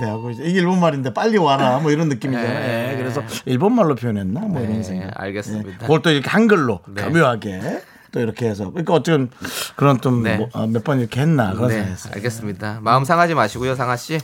[0.00, 1.78] 네, 하고 이제 이게 일본 말인데 빨리 와라.
[1.80, 2.60] 뭐 이런 느낌이잖아요.
[2.60, 2.92] 네.
[2.92, 4.40] 예, 그래서 일본 말로 표현했나?
[4.40, 5.10] 뭐 네, 이런 생각.
[5.20, 5.78] 알겠습니다.
[5.78, 7.02] 그걸 또 이렇게 한글로 네.
[7.02, 7.82] 교묘하게
[8.12, 9.30] 또 이렇게 해서 그러니까 어쨌든
[9.74, 10.46] 그런 좀 네.
[10.68, 12.12] 몇번 이렇게 했나 그런 네, 생각했어요.
[12.14, 12.78] 알겠습니다.
[12.82, 14.18] 마음 상하지 마시고요, 상아 씨.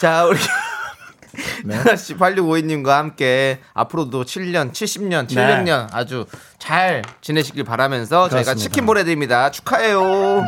[0.00, 0.38] 자, 우리
[1.64, 1.76] 네.
[1.76, 6.26] 하나 씨 8652님과 함께 앞으로도 7년, 70년, 700년 아주
[6.58, 8.62] 잘 지내시길 바라면서 저희가 그렇습니다.
[8.62, 9.50] 치킨 보내드립니다.
[9.50, 10.42] 축하해요.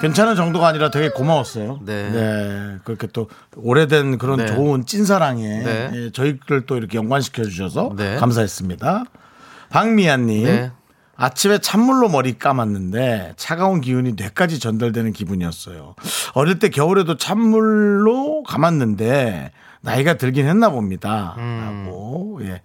[0.00, 1.80] 괜찮은 정도가 아니라 되게 고마웠어요.
[1.84, 2.76] 네.
[2.84, 4.46] 그렇게 또 오래된 그런 네.
[4.46, 5.90] 좋은 찐사랑에 네.
[5.92, 8.16] 예, 저희를 또 이렇게 연관시켜 주셔서 네.
[8.16, 9.04] 감사했습니다.
[9.70, 10.70] 박미아님.
[11.18, 11.24] 네.
[11.24, 15.94] 아침에 찬물로 머리 감았는데 차가운 기운이 뇌까지 전달되는 기분이었어요.
[16.34, 19.50] 어릴 때 겨울에도 찬물로 감았는데
[19.80, 21.34] 나이가 들긴 했나 봅니다.
[21.36, 22.38] 라고.
[22.42, 22.46] 예.
[22.46, 22.58] 음.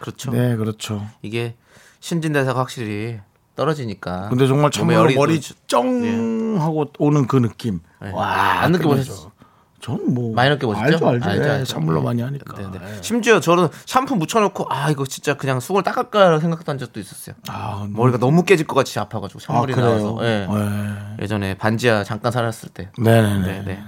[0.00, 0.30] 그렇죠.
[0.30, 1.06] 네, 그렇죠.
[1.22, 1.56] 이게
[2.00, 3.18] 신진대사가 확실히
[3.56, 4.28] 떨어지니까.
[4.28, 7.80] 근데 정말 찬물로 머리 또- 쩡 하고 오는 그 느낌.
[8.00, 8.10] 네.
[8.12, 9.32] 와, 안 느껴보셨어요?
[9.86, 11.06] 저는 뭐 많이 느껴보셨죠?
[11.06, 11.48] 알죠, 알죠.
[11.60, 12.56] 예, 찬물로 많이 하니까.
[12.56, 12.96] 네, 네.
[12.96, 13.02] 예.
[13.02, 17.36] 심지어 저는 샴푸 묻혀놓고 아 이거 진짜 그냥 속을 닦을까 생각도 한 적도 있었어요.
[17.48, 19.76] 아, 머리가 너무 깨질 것 같이 아파가지고 찬물이 아?
[19.76, 20.18] 나와서.
[20.22, 20.48] 예.
[20.50, 21.22] 예.
[21.22, 22.90] 예전에 반지하 잠깐 살았을 때.
[22.98, 23.46] 네네네.
[23.46, 23.82] 네, 네.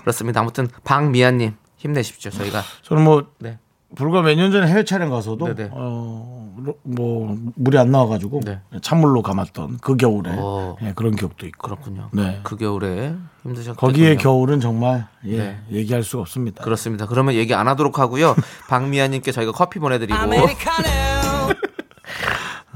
[0.00, 0.40] 그렇습니다.
[0.40, 2.30] 아무튼 박미아님 힘내십시오.
[2.30, 3.58] 저희가 저는 뭐 네.
[3.96, 5.70] 불과 몇 년 전에 해외 촬영 가서도 네네.
[5.72, 8.60] 어, 뭐 물이 안 나와가지고 네.
[8.82, 10.76] 찬물로 감았던 그 겨울에 어.
[10.82, 11.68] 예, 그런 기억도 있고.
[11.68, 12.08] 그렇군요.
[12.12, 12.40] 네.
[12.42, 13.74] 그 겨울에 힘드셨겠군요.
[13.76, 15.58] 거기에 겨울은 정말 예, 네.
[15.72, 16.62] 얘기할 수가 없습니다.
[16.64, 17.06] 그렇습니다.
[17.06, 18.34] 그러면 얘기 안 하도록 하고요.
[18.68, 20.18] 박미아님께 저희가 커피 보내드리고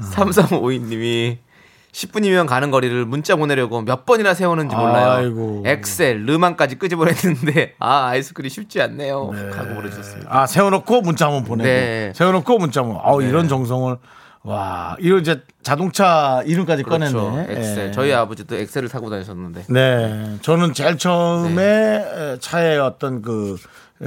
[0.01, 1.37] 3352님이
[1.91, 5.11] 10분이면 가는 거리를 문자 보내려고 몇 번이나 세우는지 몰라요.
[5.11, 5.63] 아이고.
[5.65, 9.31] 엑셀, 르만까지 끄집어냈는데 아 아이스크림 쉽지 않네요.
[9.33, 9.49] 네.
[9.57, 10.29] 하고 보내주셨습니다.
[10.31, 12.11] 아 세워놓고 문자 한번 보내고 네.
[12.15, 12.99] 세워놓고 문자 한번.
[13.03, 13.97] 아우 이런 정성을
[14.43, 17.31] 와 이거 이제 자동차 이름까지 그렇죠.
[17.31, 17.53] 꺼냈네.
[17.59, 17.87] 엑셀.
[17.87, 17.91] 예.
[17.91, 19.65] 저희 아버지도 엑셀을 타고 다니셨는데.
[19.67, 22.37] 네, 저는 제일 처음에 네.
[22.39, 23.57] 차에 어떤 그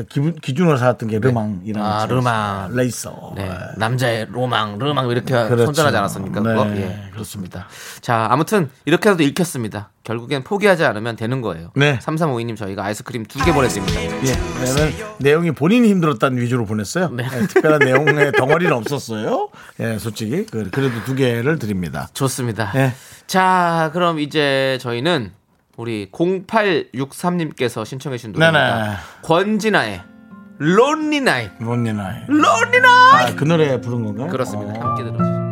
[0.08, 2.16] 기분, 기준으로 살았던 게 르망이라는 아, 차였어요.
[2.16, 2.74] 르망.
[2.74, 3.32] 레이서.
[3.36, 3.50] 네.
[3.76, 5.66] 남자의 로망, 르망 이렇게 그렇죠.
[5.66, 6.40] 선전하지 않았습니까?
[6.40, 6.66] 네, 그거?
[6.76, 7.08] 예.
[7.12, 7.66] 그렇습니다.
[8.00, 9.90] 자, 아무튼 이렇게라도 읽혔습니다.
[10.04, 11.72] 결국엔 포기하지 않으면 되는 거예요.
[11.76, 11.98] 네.
[11.98, 14.02] 3352님 저희가 아이스크림 두 개 보내드립니다.
[14.02, 17.10] 예, 왜냐면 내용이 본인이 힘들었다는 위주로 보냈어요.
[17.10, 17.24] 네.
[17.30, 19.50] 예, 특별한 내용의 덩어리는 없었어요.
[19.80, 22.08] 예, 솔직히 그- 그래도 두 개를 드립니다.
[22.14, 22.72] 좋습니다.
[22.76, 22.94] 예.
[23.26, 25.32] 자, 그럼 이제 저희는
[25.76, 28.84] 우리 0863님께서 신청해 주신 노래입니다.
[28.84, 28.96] 네네.
[29.22, 30.02] 권진아의
[30.58, 31.50] Lonely Night.
[31.60, 32.18] Lonely Nigh.
[32.28, 33.32] Lonely Night.
[33.32, 34.28] 아, 그 노래 부른 건가요?
[34.28, 34.78] 그렇습니다.
[34.78, 34.82] 어.
[34.82, 35.42] 함께 들어주시죠.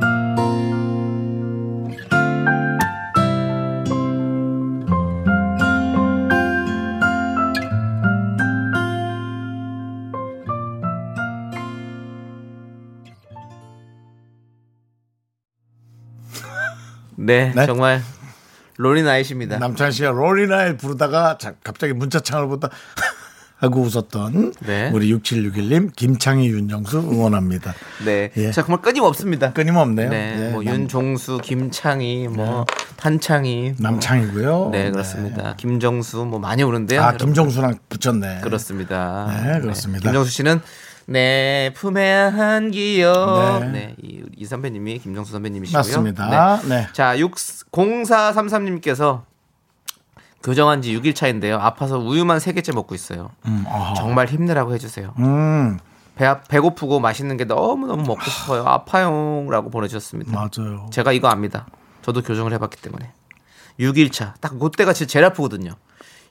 [17.16, 17.66] 네, 네?
[17.66, 18.02] 정말
[18.80, 19.58] 론리 나잇입니다.
[19.58, 22.70] 남창 씨가 론리 나이 부르다가 자- 갑자기 문자창을 보다
[23.58, 24.90] 하고 웃었던 네.
[24.94, 27.74] 우리 6761님 김창희 윤정수 응원합니다.
[28.06, 28.50] 네, 예.
[28.52, 29.52] 자 정말 끊임없습니다.
[29.52, 30.08] 끊임없네요.
[30.08, 32.64] 네, 예, 뭐 남- 윤종수, 김창희, 뭐
[32.96, 34.70] 판창희, 뭐 남창이고요.
[34.72, 35.56] 네 그렇습니다.
[35.58, 37.02] 김정수 뭐 많이 오는데요.
[37.02, 37.26] 아, 여러분.
[37.26, 38.40] 김정수랑 붙였네.
[38.42, 39.42] 그렇습니다.
[39.44, 40.04] 네, 그렇습니다.
[40.04, 40.60] 김정수 씨는
[41.10, 43.58] 내 품에 한 기억.
[43.64, 43.68] 네.
[43.72, 45.78] 네, 이, 이 선배님이 김정수 선배님이시고요.
[45.80, 46.60] 맞습니다.
[46.68, 46.86] 네.
[46.92, 49.22] 자, 6 0433님께서
[50.44, 51.56] 교정한 지 6일 차인데요.
[51.56, 53.30] 아파서 우유만 3개째 먹고 있어요.
[53.46, 53.64] 음.
[53.96, 55.12] 정말 힘내라고 해주세요.
[55.18, 55.80] 음,
[56.14, 58.64] 배, 아- 배고프고 맛있는 게 너무너무 먹고 싶어요.
[58.64, 59.46] 아파요.
[59.50, 60.32] 라고 보내주셨습니다.
[60.32, 60.86] 맞아요.
[60.92, 61.66] 제가 이거 압니다.
[62.02, 63.10] 저도 교정을 해봤기 때문에.
[63.80, 64.34] 6일 차.
[64.40, 65.72] 딱 그때가 제일 아프거든요.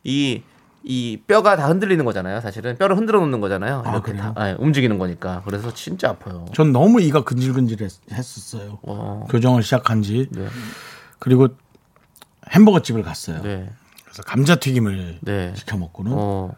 [0.06, 0.42] 이,
[0.84, 2.40] 이 뼈가 다 흔들리는 거잖아요.
[2.42, 3.84] 사실은 뼈를 흔들어 놓는 거잖아요.
[3.88, 5.42] 이렇게 다 아, 움직이는 거니까.
[5.46, 6.46] 그래서 진짜 아파요.
[6.54, 8.80] 전 너무 이가 근질근질했었어요.
[8.84, 9.26] 어.
[9.30, 10.28] 교정을 시작한 지.
[10.32, 10.48] 네.
[11.20, 11.50] 그리고
[12.50, 13.42] 햄버거 집을 갔어요.
[13.42, 13.70] 네.
[14.06, 15.54] 그래서 감자 튀김을 네.
[15.56, 16.56] 시켜 먹고는 어.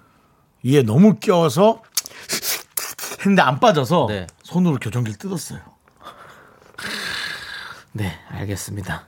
[0.64, 1.82] 이에 너무 껴서
[3.20, 4.28] 했는데 안 빠져서 네.
[4.44, 5.60] 손으로 교정기를 뜯었어요.
[7.94, 9.08] 네, 알겠습니다.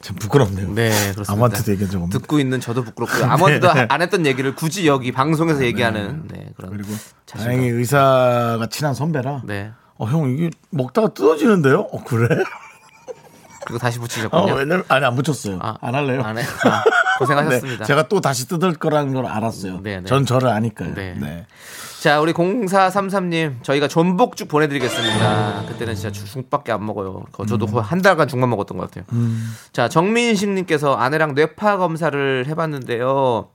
[0.00, 0.72] 참 부끄럽네요.
[0.72, 1.32] 네, 그렇습니다.
[1.32, 2.18] 아무한테도 얘기한 적 없는데.
[2.18, 3.24] 듣고 있는 저도 부끄럽고요.
[3.24, 6.90] 아무도 안 했던 얘기를 굳이 여기 방송에서 얘기하는 네, 그런 그리고
[7.26, 7.44] 자신감.
[7.56, 9.42] 다행히 의사가 친한 선배라.
[9.44, 9.72] 네.
[9.98, 11.80] 어, 형 이게 먹다가 뜯어지는데요?
[11.90, 12.28] 어, 그래?
[13.64, 14.54] 그리고 다시 어, 붙이셨군요.
[14.54, 15.58] 왜냐면 아니 안 붙였어요.
[15.60, 16.22] 아, 안 할래요.
[16.22, 16.42] 안 해.
[16.64, 16.84] 아,
[17.18, 17.78] 고생하셨습니다.
[17.78, 19.80] 네, 제가 또 다시 뜯을 거라는 걸 알았어요.
[19.82, 20.04] 네, 네.
[20.06, 20.94] 전 저를 아니까요.
[20.94, 21.46] 네.
[21.96, 22.02] 네.
[22.02, 25.64] 자, 우리 0433님, 저희가 전복죽 보내드리겠습니다.
[25.68, 27.24] 그때는 진짜 죽밖에 안 먹어요.
[27.40, 27.46] 음.
[27.46, 29.04] 저도 거의 한 달간 죽만 먹었던 것 같아요.
[29.72, 33.48] 자, 정민식님께서 아내랑 뇌파 검사를 해봤는데요.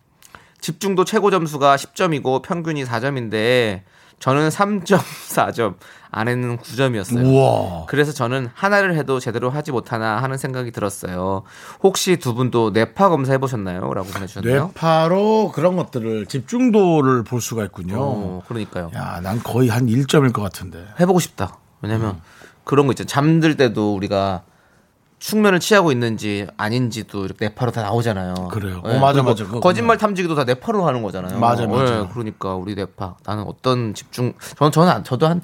[0.59, 3.81] 집중도 최고 점수가 10점이고 평균이 4점인데
[4.21, 5.73] 저는 3.4점,
[6.11, 7.25] 아내는 9점이었어요.
[7.25, 7.85] 우와.
[7.87, 11.41] 그래서 저는 하나를 해도 제대로 하지 못하나 하는 생각이 들었어요.
[11.81, 13.79] 혹시 두 분도 뇌파 검사 해보셨나요?
[13.93, 14.65] 라고 보내주셨네요.
[14.65, 17.95] 뇌파로 그런 것들을 집중도를 볼 수가 있군요.
[17.99, 18.91] 어, 그러니까요.
[18.95, 20.85] 야, 난 거의 한 1점일 것 같은데.
[20.99, 21.57] 해보고 싶다.
[21.81, 22.21] 왜냐면 음.
[22.63, 23.07] 그런 거 있잖아요.
[23.07, 24.43] 잠들 때도 우리가
[25.21, 28.49] 숙면을 취하고 있는지 아닌지도 이렇게 네파로 다 나오잖아요.
[28.51, 28.81] 그래요.
[28.87, 29.45] 예, 어, 맞아, 맞아.
[29.45, 31.39] 거짓말 탐지기도 다 네파로 하는 거잖아요.
[31.39, 31.99] 맞아, 맞아.
[32.01, 35.41] 예, 그러니까 우리 네파 나는 어떤 집중 저는 저는 안- 저도 한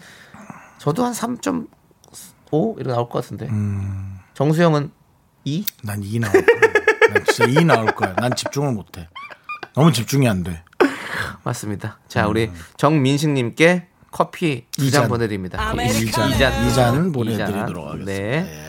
[0.80, 3.46] 저도 한 3.5 이렇게 나올 것 같은데.
[3.50, 4.18] 음.
[4.34, 4.92] 정수영은
[5.46, 5.64] 2?
[5.84, 7.14] 난 2 나올 거야.
[7.14, 8.14] 난 진짜 2 나올 거야.
[8.16, 9.08] 난 집중을 못 해.
[9.76, 10.64] 너무 집중이 안 돼.
[11.44, 12.00] 맞습니다.
[12.08, 14.88] 자, 우리 정민식 님께 커피 두 음.
[14.88, 15.02] 이잔.
[15.04, 15.72] 잔 보내 드립니다.
[15.84, 16.68] 이잔, 이잔.
[16.68, 18.02] 이잔 보내 드리도록 이잔.
[18.02, 18.06] 하겠습니다.
[18.06, 18.67] 네.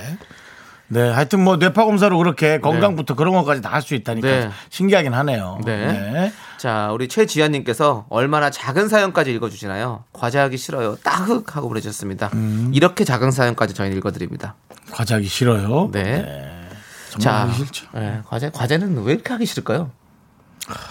[0.91, 4.51] 네, 하여튼 뭐 뇌파 검사로 그렇게 건강부터 그런 것까지 다 할 수 있다니까 네.
[4.71, 5.59] 신기하긴 하네요.
[5.65, 5.87] 네.
[5.87, 6.33] 네.
[6.57, 10.05] 자, 우리 최지현님께서 얼마나 작은 사연까지 읽어주시나요?
[10.13, 10.97] 과제하기 싫어요.
[11.05, 12.31] 따흑 하고 보내주셨습니다.
[12.33, 12.71] 음.
[12.75, 14.55] 이렇게 작은 사연까지 저희는 읽어드립니다.
[14.91, 15.91] 과제하기 싫어요.
[15.93, 16.69] 네.
[17.11, 17.87] 정말 자, 하기 싫죠.
[17.95, 19.91] 네, 과제 과제는 왜 이렇게 하기 싫을까요?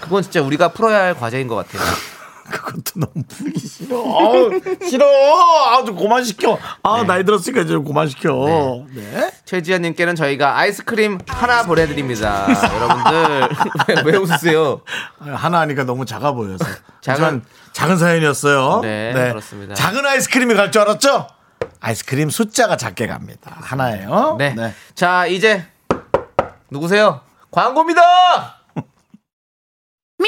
[0.01, 1.81] 그건 진짜 우리가 풀어야 할 과제인 것 같아요.
[2.51, 3.97] 그것도 너무 풀기 싫어.
[3.97, 4.49] 아우,
[4.87, 5.05] 싫어.
[5.05, 6.57] 아, 좀 그만 시켜.
[6.83, 8.85] 아, 나이 들었으니까 이제 좀 그만 시켜.
[8.93, 9.31] 네.
[9.45, 12.47] 최지현님께는 저희가 아이스크림 하나 보내드립니다.
[12.73, 13.49] 여러분들
[13.87, 14.81] 왜, 왜 웃으세요?
[15.19, 16.65] 하나 하니까 너무 작아 보여서.
[17.01, 17.41] 작은-
[17.73, 18.79] 작은 사연이었어요.
[18.81, 19.73] 네, 그렇습니다.
[19.75, 21.27] 작은 아이스크림이 갈 줄 알았죠?
[21.79, 23.55] 아이스크림 숫자가 작게 갑니다.
[23.61, 24.35] 하나예요.
[24.39, 24.55] 네.
[24.95, 25.65] 자, 이제
[26.71, 27.21] 누구세요?
[27.51, 28.01] 광고입니다.
[30.19, 30.27] Me,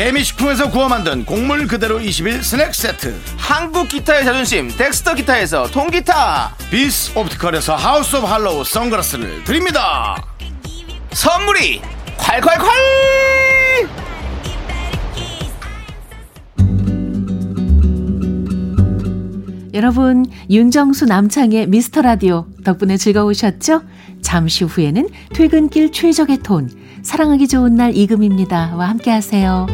[0.00, 3.14] 개미식품에서 구워 만든 곡물 그대로 21 스낵 세트.
[3.36, 10.16] 한국 기타의 자존심 덱스터 기타에서 통기타 비스 옵티컬에서 하우스 오브 홀랜드 선글라스를 드립니다.
[11.12, 11.82] 선물이
[12.16, 12.70] 콸콸콸
[19.74, 23.82] 여러분, 윤정수 남창의 미스터 라디오 덕분에 즐거우셨죠?
[24.22, 26.70] 잠시 후에는 퇴근길 최적의 톤,
[27.02, 28.76] 사랑하기 좋은 날 이금입니다.
[28.76, 29.66] 와 함께 하세요.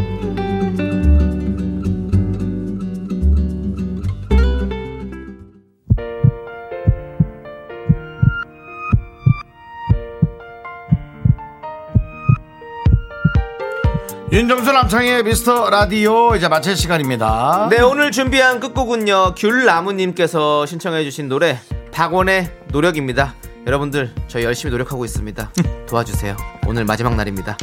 [14.33, 17.69] 윤정수 남창희의 미스터 라디오 이제 마칠 시간입니다.
[17.71, 19.35] 네, 오늘 준비한 끝곡은요.
[19.35, 21.59] 귤나무님께서 신청해주신 노래
[21.91, 23.35] 박원의 노력입니다.
[23.67, 25.51] 여러분들 저희 열심히 노력하고 있습니다.
[25.89, 26.37] 도와주세요.
[26.69, 27.57] 오늘 마지막 날입니다.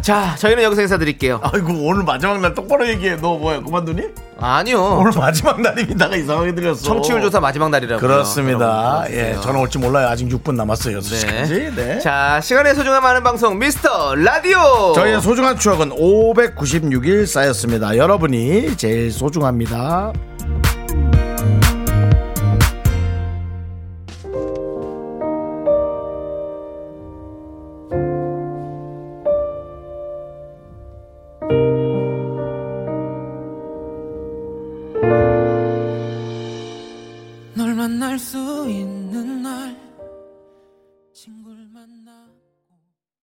[0.00, 1.40] 자, 저희는 여기서 인사드릴게요.
[1.42, 3.16] 아이고 오늘 마지막 날 똑바로 얘기해.
[3.16, 4.02] 너 뭐야 그만두니?
[4.40, 4.82] 아니요.
[5.00, 6.82] 오늘 마지막 날입니다가 이상하게 들렸어.
[6.82, 8.00] 청취율 조사 마지막 날이라고요.
[8.00, 9.04] 그렇습니다.
[9.10, 9.36] 예.
[9.42, 10.08] 저는 올지 몰라요.
[10.08, 10.98] 아직 6분 남았어요.
[10.98, 11.74] 6시까지.
[11.76, 11.98] 네.
[12.00, 14.92] 자, 시간의 소중함 많은 방송 미스터 라디오.
[14.96, 17.96] 저희의 소중한 추억은 596일 쌓였습니다.
[17.96, 20.12] 여러분이 제일 소중합니다.